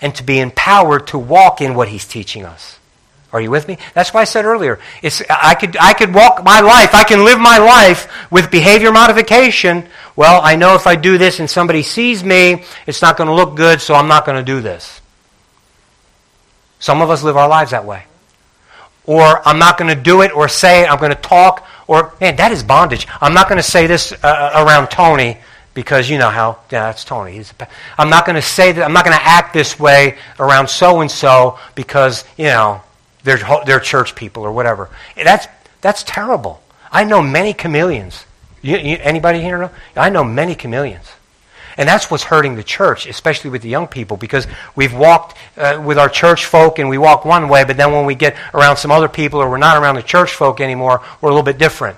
[0.00, 2.77] and to be empowered to walk in what He's teaching us.
[3.32, 3.76] Are you with me?
[3.92, 7.24] That's why I said earlier, it's, I, could, I could walk my life, I can
[7.24, 9.86] live my life with behavior modification.
[10.16, 13.34] Well, I know if I do this and somebody sees me, it's not going to
[13.34, 15.02] look good, so I'm not going to do this.
[16.78, 18.04] Some of us live our lives that way.
[19.04, 22.14] Or I'm not going to do it or say it, I'm going to talk, or,
[22.22, 23.06] man, that is bondage.
[23.20, 25.36] I'm not going to say this uh, around Tony
[25.74, 27.32] because you know how, yeah, that's Tony.
[27.32, 27.52] He's
[27.98, 31.02] I'm not going to say that, I'm not going to act this way around so
[31.02, 32.82] and so because, you know,
[33.24, 34.90] they're, they're church people or whatever.
[35.16, 35.46] That's,
[35.80, 36.62] that's terrible.
[36.90, 38.24] I know many chameleons.
[38.62, 39.70] You, you, anybody here know?
[39.96, 41.06] I know many chameleons.
[41.76, 45.80] And that's what's hurting the church, especially with the young people, because we've walked uh,
[45.84, 48.78] with our church folk and we walk one way, but then when we get around
[48.78, 51.56] some other people or we're not around the church folk anymore, we're a little bit
[51.56, 51.96] different.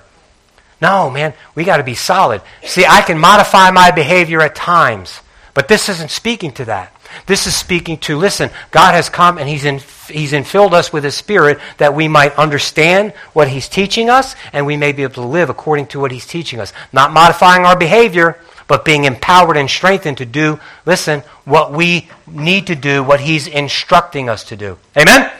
[0.82, 2.42] No, man, we got to be solid.
[2.62, 5.20] See, I can modify my behavior at times,
[5.54, 6.94] but this isn't speaking to that.
[7.26, 11.04] This is speaking to, listen, God has come and he's, in, he's infilled us with
[11.04, 15.14] His Spirit that we might understand what He's teaching us and we may be able
[15.14, 16.72] to live according to what He's teaching us.
[16.92, 22.68] Not modifying our behavior, but being empowered and strengthened to do, listen, what we need
[22.68, 24.78] to do, what He's instructing us to do.
[24.96, 25.30] Amen?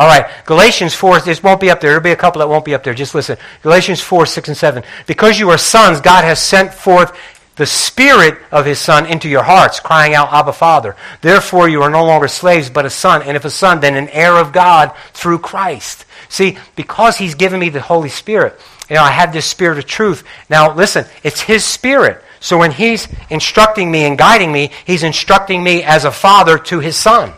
[0.00, 1.90] All right, Galatians 4, this won't be up there.
[1.90, 2.94] There'll be a couple that won't be up there.
[2.94, 3.36] Just listen.
[3.62, 4.82] Galatians 4, 6, and 7.
[5.06, 7.12] Because you are sons, God has sent forth
[7.60, 10.96] the Spirit of His Son into your hearts, crying out, Abba, Father.
[11.20, 13.20] Therefore, you are no longer slaves, but a son.
[13.20, 16.06] And if a son, then an heir of God through Christ.
[16.30, 18.58] See, because He's given me the Holy Spirit,
[18.88, 20.24] you know, I have this Spirit of truth.
[20.48, 22.24] Now, listen, it's His Spirit.
[22.40, 26.80] So when He's instructing me and guiding me, He's instructing me as a father to
[26.80, 27.30] His Son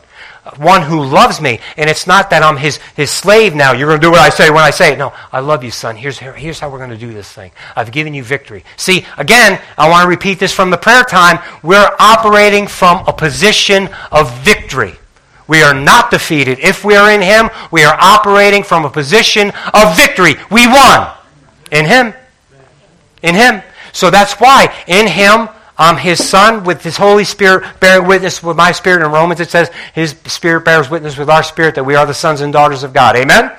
[0.57, 1.61] one who loves me.
[1.76, 3.72] And it's not that I'm his, his slave now.
[3.72, 4.99] You're going to do what I say when I say it.
[4.99, 5.97] No, I love you, son.
[5.97, 7.53] Here's, here's how we're going to do this thing.
[7.76, 8.64] I've given you victory.
[8.76, 11.38] See, again, I want to repeat this from the prayer time.
[11.62, 14.95] We're operating from a position of victory.
[15.47, 16.59] We are not defeated.
[16.61, 20.34] If we are in him, we are operating from a position of victory.
[20.51, 21.12] We won.
[21.70, 22.14] In him.
[23.22, 23.62] In him.
[23.93, 25.49] So that's why in him
[25.79, 29.05] um, his Son with his Holy Spirit bearing witness with my spirit.
[29.05, 32.14] In Romans it says his Spirit bears witness with our spirit that we are the
[32.14, 33.16] sons and daughters of God.
[33.16, 33.53] Amen?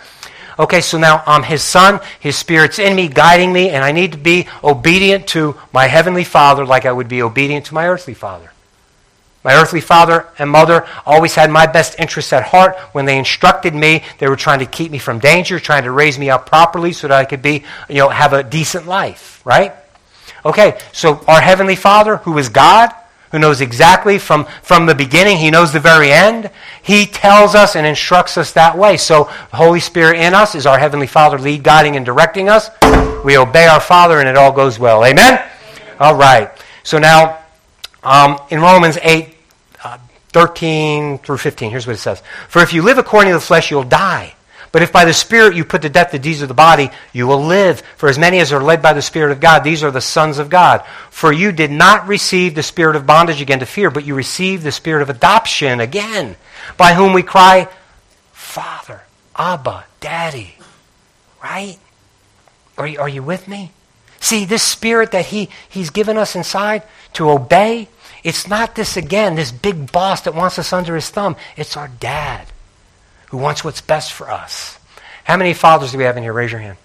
[0.57, 4.11] Okay, so now I'm his son, his spirit's in me, guiding me, and I need
[4.11, 8.13] to be obedient to my heavenly father like I would be obedient to my earthly
[8.13, 8.51] father.
[9.43, 12.77] My earthly father and mother always had my best interests at heart.
[12.93, 16.17] When they instructed me, they were trying to keep me from danger, trying to raise
[16.17, 19.73] me up properly so that I could be, you know, have a decent life, right?
[20.45, 22.93] Okay, so our Heavenly Father, who is God,
[23.31, 27.75] who knows exactly from, from the beginning, He knows the very end, He tells us
[27.75, 28.97] and instructs us that way.
[28.97, 32.69] So the Holy Spirit in us is our Heavenly Father lead, guiding, and directing us.
[33.23, 35.03] We obey our Father and it all goes well.
[35.05, 35.41] Amen?
[35.99, 36.51] All right.
[36.83, 37.39] So now,
[38.03, 39.35] um, in Romans 8,
[39.83, 39.97] uh,
[40.33, 42.21] 13 through 15, here's what it says.
[42.49, 44.35] For if you live according to the flesh, you'll die.
[44.73, 47.27] But if by the Spirit you put to death the deeds of the body, you
[47.27, 47.81] will live.
[47.95, 50.39] For as many as are led by the Spirit of God, these are the sons
[50.39, 50.83] of God.
[51.11, 54.63] For you did not receive the spirit of bondage again to fear, but you received
[54.63, 56.35] the spirit of adoption again,
[56.75, 57.69] by whom we cry,
[58.31, 59.03] Father,
[59.35, 60.55] Abba, Daddy.
[61.43, 61.77] Right?
[62.75, 63.71] Are you, are you with me?
[64.19, 66.81] See, this spirit that he, He's given us inside
[67.13, 67.89] to obey,
[68.23, 71.35] it's not this again, this big boss that wants us under his thumb.
[71.57, 72.47] It's our dad
[73.33, 74.77] who wants what's best for us.
[75.23, 76.31] How many fathers do we have in here?
[76.31, 76.77] Raise your hand.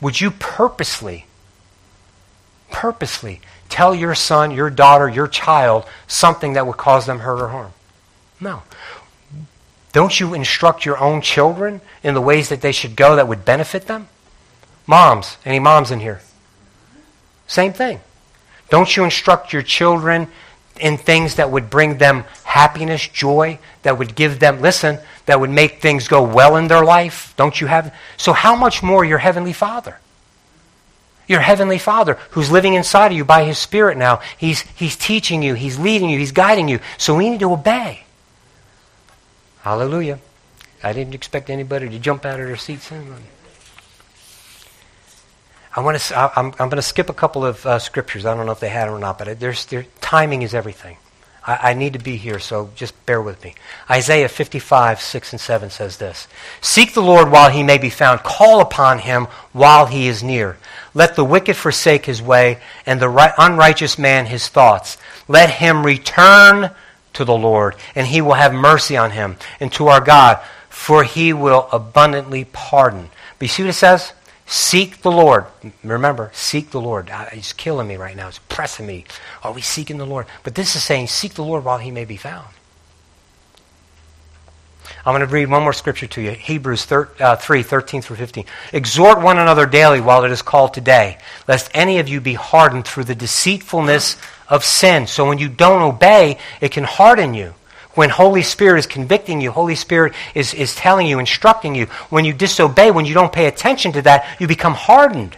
[0.00, 1.26] Would you purposely,
[2.70, 7.48] purposely tell your son, your daughter, your child something that would cause them hurt or
[7.48, 7.72] harm?
[8.38, 8.62] No.
[9.92, 13.44] Don't you instruct your own children in the ways that they should go that would
[13.44, 14.06] benefit them?
[14.86, 16.20] Moms, any moms in here?
[17.48, 17.98] Same thing.
[18.70, 20.28] Don't you instruct your children
[20.80, 25.50] in things that would bring them happiness, joy, that would give them, listen, that would
[25.50, 27.34] make things go well in their life?
[27.36, 27.94] Don't you have?
[28.16, 29.98] So, how much more your Heavenly Father?
[31.28, 35.42] Your Heavenly Father, who's living inside of you by His Spirit now, He's, he's teaching
[35.42, 36.80] you, He's leading you, He's guiding you.
[36.98, 38.04] So, we need to obey.
[39.60, 40.18] Hallelujah.
[40.82, 42.90] I didn't expect anybody to jump out of their seats.
[45.74, 46.38] I want to.
[46.38, 48.26] I'm, I'm going to skip a couple of uh, scriptures.
[48.26, 50.98] I don't know if they had them or not, but there's, there, timing is everything.
[51.46, 53.54] I, I need to be here, so just bear with me.
[53.90, 56.28] Isaiah 55, 6 and 7 says this
[56.60, 60.58] Seek the Lord while he may be found, call upon him while he is near.
[60.94, 64.98] Let the wicked forsake his way, and the right, unrighteous man his thoughts.
[65.26, 66.70] Let him return
[67.14, 71.02] to the Lord, and he will have mercy on him, and to our God, for
[71.02, 73.10] he will abundantly pardon.
[73.38, 74.12] But you see what it says?
[74.52, 75.46] Seek the Lord.
[75.82, 77.10] Remember, seek the Lord.
[77.32, 78.26] He's killing me right now.
[78.26, 79.06] He's pressing me.
[79.42, 80.26] Are we seeking the Lord?
[80.42, 82.48] But this is saying, seek the Lord while he may be found.
[85.06, 88.16] I'm going to read one more scripture to you Hebrews 3, uh, 3 13 through
[88.16, 88.44] 15.
[88.74, 91.16] Exhort one another daily while it is called today,
[91.48, 94.18] lest any of you be hardened through the deceitfulness
[94.50, 95.06] of sin.
[95.06, 97.54] So when you don't obey, it can harden you.
[97.94, 101.86] When Holy Spirit is convicting you, Holy Spirit is, is telling you, instructing you.
[102.08, 105.36] When you disobey, when you don't pay attention to that, you become hardened.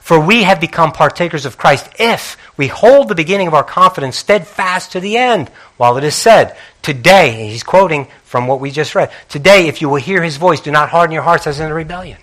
[0.00, 4.18] For we have become partakers of Christ if we hold the beginning of our confidence
[4.18, 8.94] steadfast to the end, while it is said, Today, he's quoting from what we just
[8.94, 11.68] read, Today, if you will hear his voice, do not harden your hearts as in
[11.68, 12.18] the rebellion.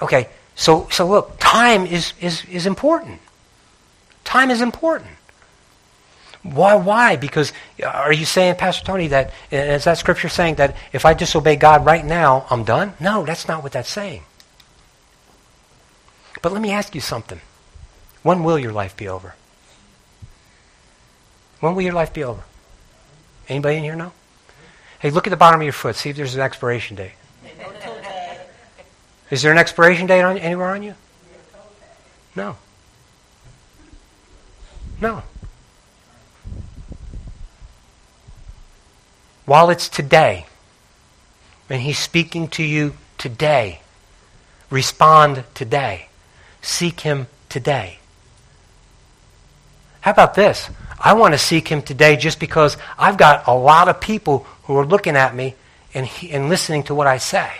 [0.00, 3.20] Okay, So, so look, time is, is, is important.
[4.24, 5.10] Time is important.
[6.54, 6.74] Why?
[6.76, 7.16] Why?
[7.16, 11.04] Because uh, are you saying, Pastor Tony, that uh, is that scripture saying that if
[11.04, 12.94] I disobey God right now, I'm done?
[13.00, 14.22] No, that's not what that's saying.
[16.42, 17.40] But let me ask you something.
[18.22, 19.34] When will your life be over?
[21.60, 22.44] When will your life be over?
[23.48, 24.12] Anybody in here know?
[25.00, 25.96] Hey, look at the bottom of your foot.
[25.96, 27.12] See if there's an expiration date.
[29.30, 30.94] Is there an expiration date on anywhere on you?
[32.34, 32.56] No.
[35.00, 35.22] No.
[39.48, 40.44] While it's today,
[41.70, 43.80] and He's speaking to you today,
[44.68, 46.08] respond today.
[46.60, 47.98] Seek Him today.
[50.02, 50.68] How about this?
[51.00, 54.76] I want to seek Him today just because I've got a lot of people who
[54.76, 55.54] are looking at me
[55.94, 57.50] and, and listening to what I say.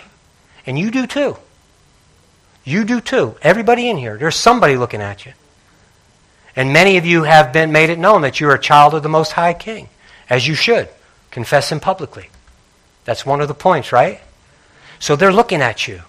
[0.67, 1.37] And you do too.
[2.65, 3.33] You do too.
[3.41, 5.33] Everybody in here, there's somebody looking at you.
[6.55, 9.09] And many of you have been made it known that you're a child of the
[9.09, 9.89] Most High King,
[10.29, 10.87] as you should.
[11.31, 12.29] Confess Him publicly.
[13.05, 14.19] That's one of the points, right?
[14.99, 16.01] So they're looking at you.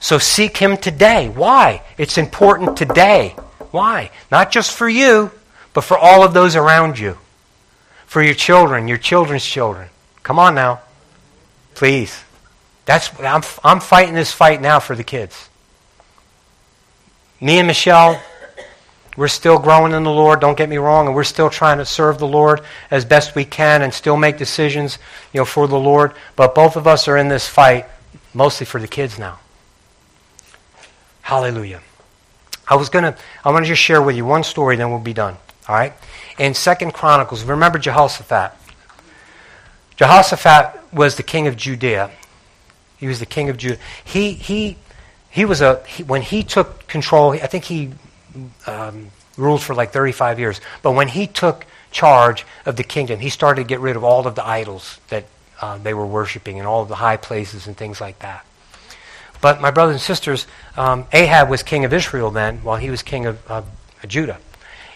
[0.00, 1.28] So seek Him today.
[1.28, 1.82] Why?
[1.98, 3.36] It's important today.
[3.70, 4.10] Why?
[4.30, 5.30] Not just for you,
[5.72, 7.18] but for all of those around you.
[8.06, 9.88] For your children, your children's children.
[10.22, 10.80] Come on now.
[11.74, 12.22] Please.
[12.86, 15.48] That's I'm I'm fighting this fight now for the kids.
[17.40, 18.22] Me and Michelle,
[19.16, 21.86] we're still growing in the Lord, don't get me wrong, and we're still trying to
[21.86, 22.60] serve the Lord
[22.90, 24.98] as best we can and still make decisions,
[25.32, 27.86] you know, for the Lord, but both of us are in this fight
[28.34, 29.38] mostly for the kids now.
[31.22, 31.80] Hallelujah.
[32.68, 35.00] I was going to, I want to just share with you one story, then we'll
[35.00, 35.36] be done.
[35.68, 35.92] All right?
[36.38, 38.52] In Second Chronicles, remember Jehoshaphat.
[39.96, 42.10] Jehoshaphat was the king of Judea.
[42.98, 43.78] He was the king of Judah.
[44.04, 44.76] He, he,
[45.30, 47.90] he was a, he, when he took control, I think he
[48.66, 50.60] um, ruled for like 35 years.
[50.82, 54.26] But when he took charge of the kingdom, he started to get rid of all
[54.26, 55.24] of the idols that
[55.60, 58.44] uh, they were worshiping and all of the high places and things like that.
[59.40, 63.02] But my brothers and sisters, um, Ahab was king of Israel then, while he was
[63.02, 63.62] king of uh,
[64.06, 64.38] Judah.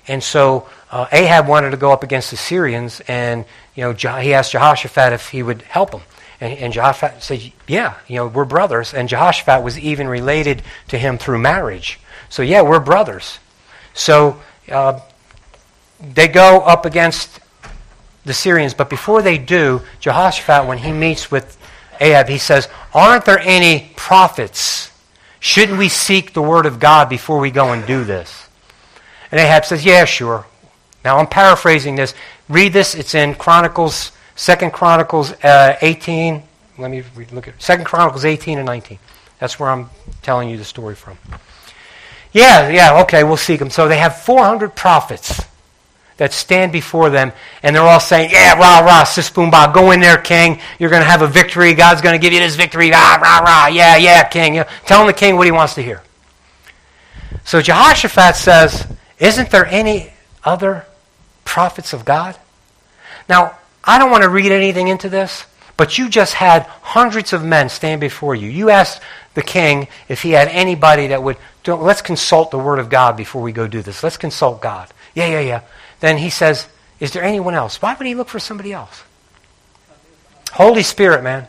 [0.08, 4.34] And so uh, Ahab wanted to go up against the Syrians, and you know he
[4.34, 6.00] asked Jehoshaphat if he would help him.
[6.40, 10.98] And, and Jehoshaphat said, "Yeah, you know we're brothers." And Jehoshaphat was even related to
[10.98, 12.00] him through marriage.
[12.30, 13.38] So yeah, we're brothers.
[13.92, 15.00] So uh,
[16.00, 17.40] they go up against
[18.24, 21.58] the Syrians, but before they do, Jehoshaphat, when he meets with
[22.00, 24.90] Ahab, he says, Aren't there any prophets?
[25.40, 28.48] Shouldn't we seek the word of God before we go and do this?
[29.30, 30.46] And Ahab says, Yeah, sure.
[31.04, 32.14] Now I'm paraphrasing this.
[32.48, 32.94] Read this.
[32.94, 36.42] It's in Chronicles, Second Chronicles uh, 18.
[36.78, 37.02] Let me
[37.32, 38.98] look at Second Chronicles 18 and 19.
[39.38, 39.90] That's where I'm
[40.22, 41.18] telling you the story from.
[42.32, 43.70] Yeah, yeah, okay, we'll seek them.
[43.70, 45.42] So they have 400 prophets
[46.16, 49.90] that stand before them, and they're all saying, Yeah, rah, rah, sis, boom, bah, go
[49.90, 50.60] in there, king.
[50.78, 51.74] You're going to have a victory.
[51.74, 52.90] God's going to give you this victory.
[52.90, 53.66] Rah, rah, rah.
[53.68, 54.54] Yeah, yeah, king.
[54.54, 56.02] You know, tell the king what he wants to hear.
[57.44, 58.86] So Jehoshaphat says,
[59.18, 60.12] Isn't there any
[60.44, 60.86] other
[61.44, 62.36] prophets of God?
[63.28, 65.44] Now, I don't want to read anything into this,
[65.80, 68.50] but you just had hundreds of men stand before you.
[68.50, 69.00] You asked
[69.32, 73.40] the king if he had anybody that would, let's consult the word of God before
[73.40, 74.02] we go do this.
[74.02, 74.92] Let's consult God.
[75.14, 75.60] Yeah, yeah, yeah
[76.00, 76.68] then he says,
[76.98, 77.80] Is there anyone else?
[77.80, 79.04] Why would he look for somebody else?
[80.52, 81.46] Holy Spirit, man.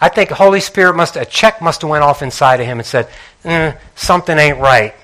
[0.00, 2.86] I think Holy Spirit must a check must have went off inside of him and
[2.86, 3.06] said,
[3.44, 4.94] mm, something ain't right.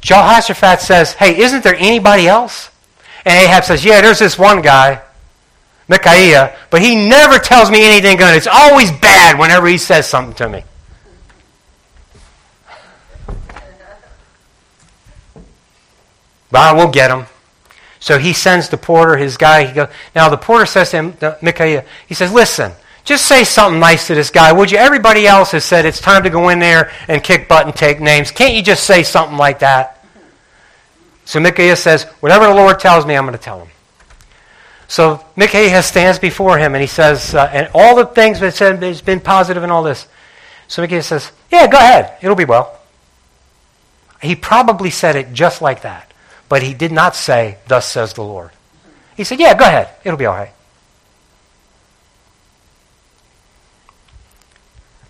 [0.00, 2.70] Jehoshaphat says, Hey, isn't there anybody else?
[3.24, 5.00] And Ahab says, Yeah, there's this one guy,
[5.90, 8.36] Micaiah, but he never tells me anything good.
[8.36, 10.64] It's always bad whenever he says something to me.
[16.52, 17.26] But we'll get him.
[17.98, 19.66] So he sends the porter, his guy.
[19.66, 22.70] He goes, now the porter says to him, Micaiah, he says, listen,
[23.04, 24.78] just say something nice to this guy, would you?
[24.78, 28.00] Everybody else has said it's time to go in there and kick butt and take
[28.00, 28.30] names.
[28.30, 30.06] Can't you just say something like that?
[31.24, 33.68] So Micaiah says, whatever the Lord tells me, I'm going to tell him.
[34.90, 38.82] So Micaiah stands before him and he says, uh, and all the things that said
[38.82, 40.08] has been positive and all this.
[40.66, 42.18] So Micaiah says, yeah, go ahead.
[42.20, 42.76] It'll be well.
[44.20, 46.12] He probably said it just like that.
[46.48, 48.50] But he did not say, Thus says the Lord.
[49.16, 49.90] He said, Yeah, go ahead.
[50.02, 50.50] It'll be all right.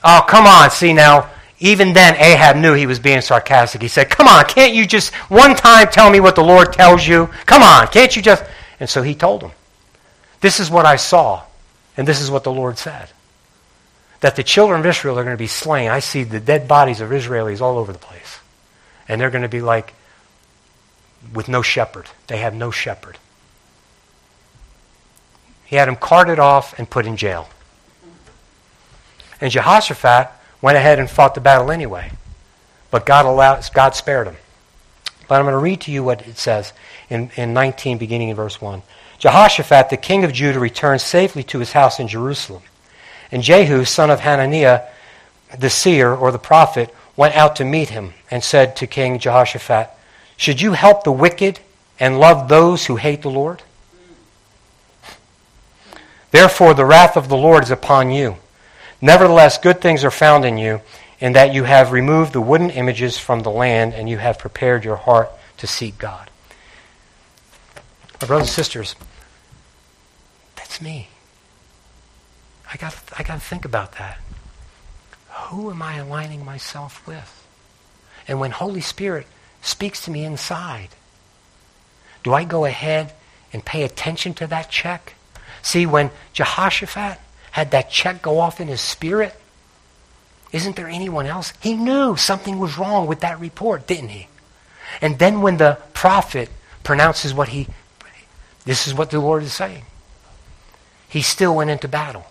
[0.04, 0.70] Oh, come on.
[0.70, 3.80] See now, even then Ahab knew he was being sarcastic.
[3.80, 7.08] He said, Come on, can't you just one time tell me what the Lord tells
[7.08, 7.28] you?
[7.46, 8.44] Come on, can't you just.
[8.78, 9.52] And so he told him,
[10.41, 11.43] This is what I saw,
[11.97, 13.09] and this is what the Lord said.
[14.20, 15.91] that the children of Israel are going to be slain.
[15.91, 18.38] I see the dead bodies of Israelis all over the place.
[19.09, 19.95] And they're going to be like
[21.32, 22.07] with no shepherd.
[22.26, 23.18] They have no shepherd.
[25.64, 27.49] He had them carted off and put in jail.
[29.41, 30.28] And Jehoshaphat
[30.61, 32.12] went ahead and fought the battle anyway.
[32.91, 34.36] But God, allowed, God spared him.
[35.28, 36.72] But I'm going to read to you what it says
[37.09, 38.82] in, in 19, beginning in verse 1.
[39.20, 42.62] Jehoshaphat, the king of Judah, returned safely to his house in Jerusalem.
[43.30, 44.82] And Jehu, son of Hananiah,
[45.56, 49.90] the seer or the prophet, went out to meet him and said to King Jehoshaphat,
[50.38, 51.60] Should you help the wicked
[52.00, 53.62] and love those who hate the Lord?
[56.30, 58.36] Therefore, the wrath of the Lord is upon you.
[59.02, 60.80] Nevertheless, good things are found in you,
[61.18, 64.82] in that you have removed the wooden images from the land and you have prepared
[64.84, 66.30] your heart to seek God.
[68.20, 68.94] My brothers and sisters,
[70.70, 71.08] that's me.
[72.72, 74.18] I got I got to think about that.
[75.48, 77.44] Who am I aligning myself with?
[78.28, 79.26] And when Holy Spirit
[79.62, 80.90] speaks to me inside,
[82.22, 83.12] do I go ahead
[83.52, 85.14] and pay attention to that check?
[85.60, 87.18] See, when Jehoshaphat
[87.50, 89.34] had that check go off in his spirit,
[90.52, 91.52] isn't there anyone else?
[91.60, 94.28] He knew something was wrong with that report, didn't he?
[95.00, 96.48] And then when the prophet
[96.84, 97.66] pronounces what he,
[98.64, 99.82] this is what the Lord is saying,
[101.11, 102.24] he still went into battle.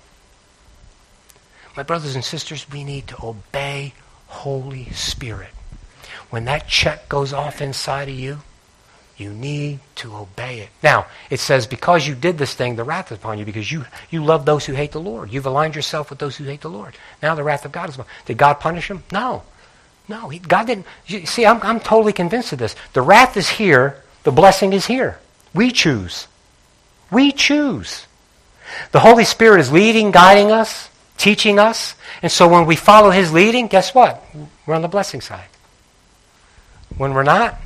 [1.77, 3.93] My brothers and sisters, we need to obey
[4.27, 5.51] Holy Spirit.
[6.29, 8.39] When that check goes off inside of you,
[9.17, 10.69] you need to obey it.
[10.81, 13.85] Now, it says, because you did this thing, the wrath is upon you, because you,
[14.09, 15.31] you love those who hate the Lord.
[15.31, 16.95] You've aligned yourself with those who hate the Lord.
[17.21, 19.03] Now the wrath of God is upon Did God punish them?
[19.11, 19.43] No.
[20.07, 20.85] No, he, God didn't.
[21.05, 22.75] You, see, I'm, I'm totally convinced of this.
[22.93, 25.19] The wrath is here, the blessing is here.
[25.53, 26.27] We choose.
[27.11, 28.07] We choose.
[28.91, 31.95] The Holy Spirit is leading, guiding us, teaching us.
[32.21, 34.23] And so when we follow His leading, guess what?
[34.65, 35.47] We're on the blessing side.
[36.97, 37.57] When we're not,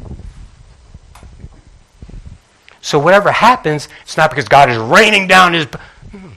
[2.83, 5.65] so whatever happens, it's not because God is raining down his.
[6.11, 6.31] Hmm.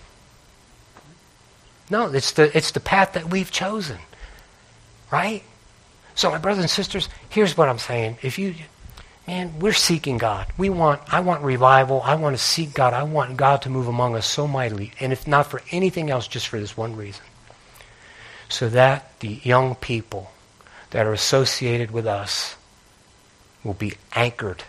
[1.91, 3.99] No, it's the, it's the path that we've chosen.
[5.11, 5.43] Right?
[6.15, 8.19] So, my brothers and sisters, here's what I'm saying.
[8.23, 8.55] If you,
[9.27, 10.47] man, we're seeking God.
[10.57, 12.03] We want, I want revival.
[12.03, 12.93] I want to seek God.
[12.93, 14.93] I want God to move among us so mightily.
[15.01, 17.25] And if not for anything else, just for this one reason.
[18.49, 20.31] So that the young people
[20.91, 22.57] that are associated with us
[23.65, 24.63] will be anchored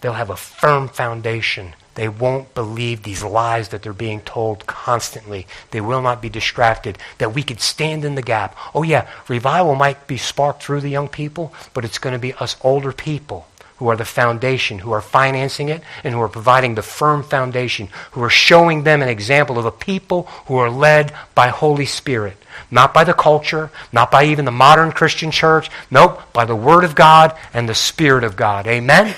[0.00, 1.74] They'll have a firm foundation.
[1.96, 5.46] They won't believe these lies that they're being told constantly.
[5.70, 6.98] They will not be distracted.
[7.18, 8.54] That we could stand in the gap.
[8.74, 12.34] Oh, yeah, revival might be sparked through the young people, but it's going to be
[12.34, 16.74] us older people who are the foundation, who are financing it, and who are providing
[16.74, 21.12] the firm foundation, who are showing them an example of a people who are led
[21.34, 22.36] by Holy Spirit.
[22.70, 25.70] Not by the culture, not by even the modern Christian church.
[25.90, 28.66] Nope, by the Word of God and the Spirit of God.
[28.66, 29.14] Amen?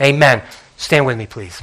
[0.00, 0.42] Amen.
[0.76, 1.62] Stand with me, please.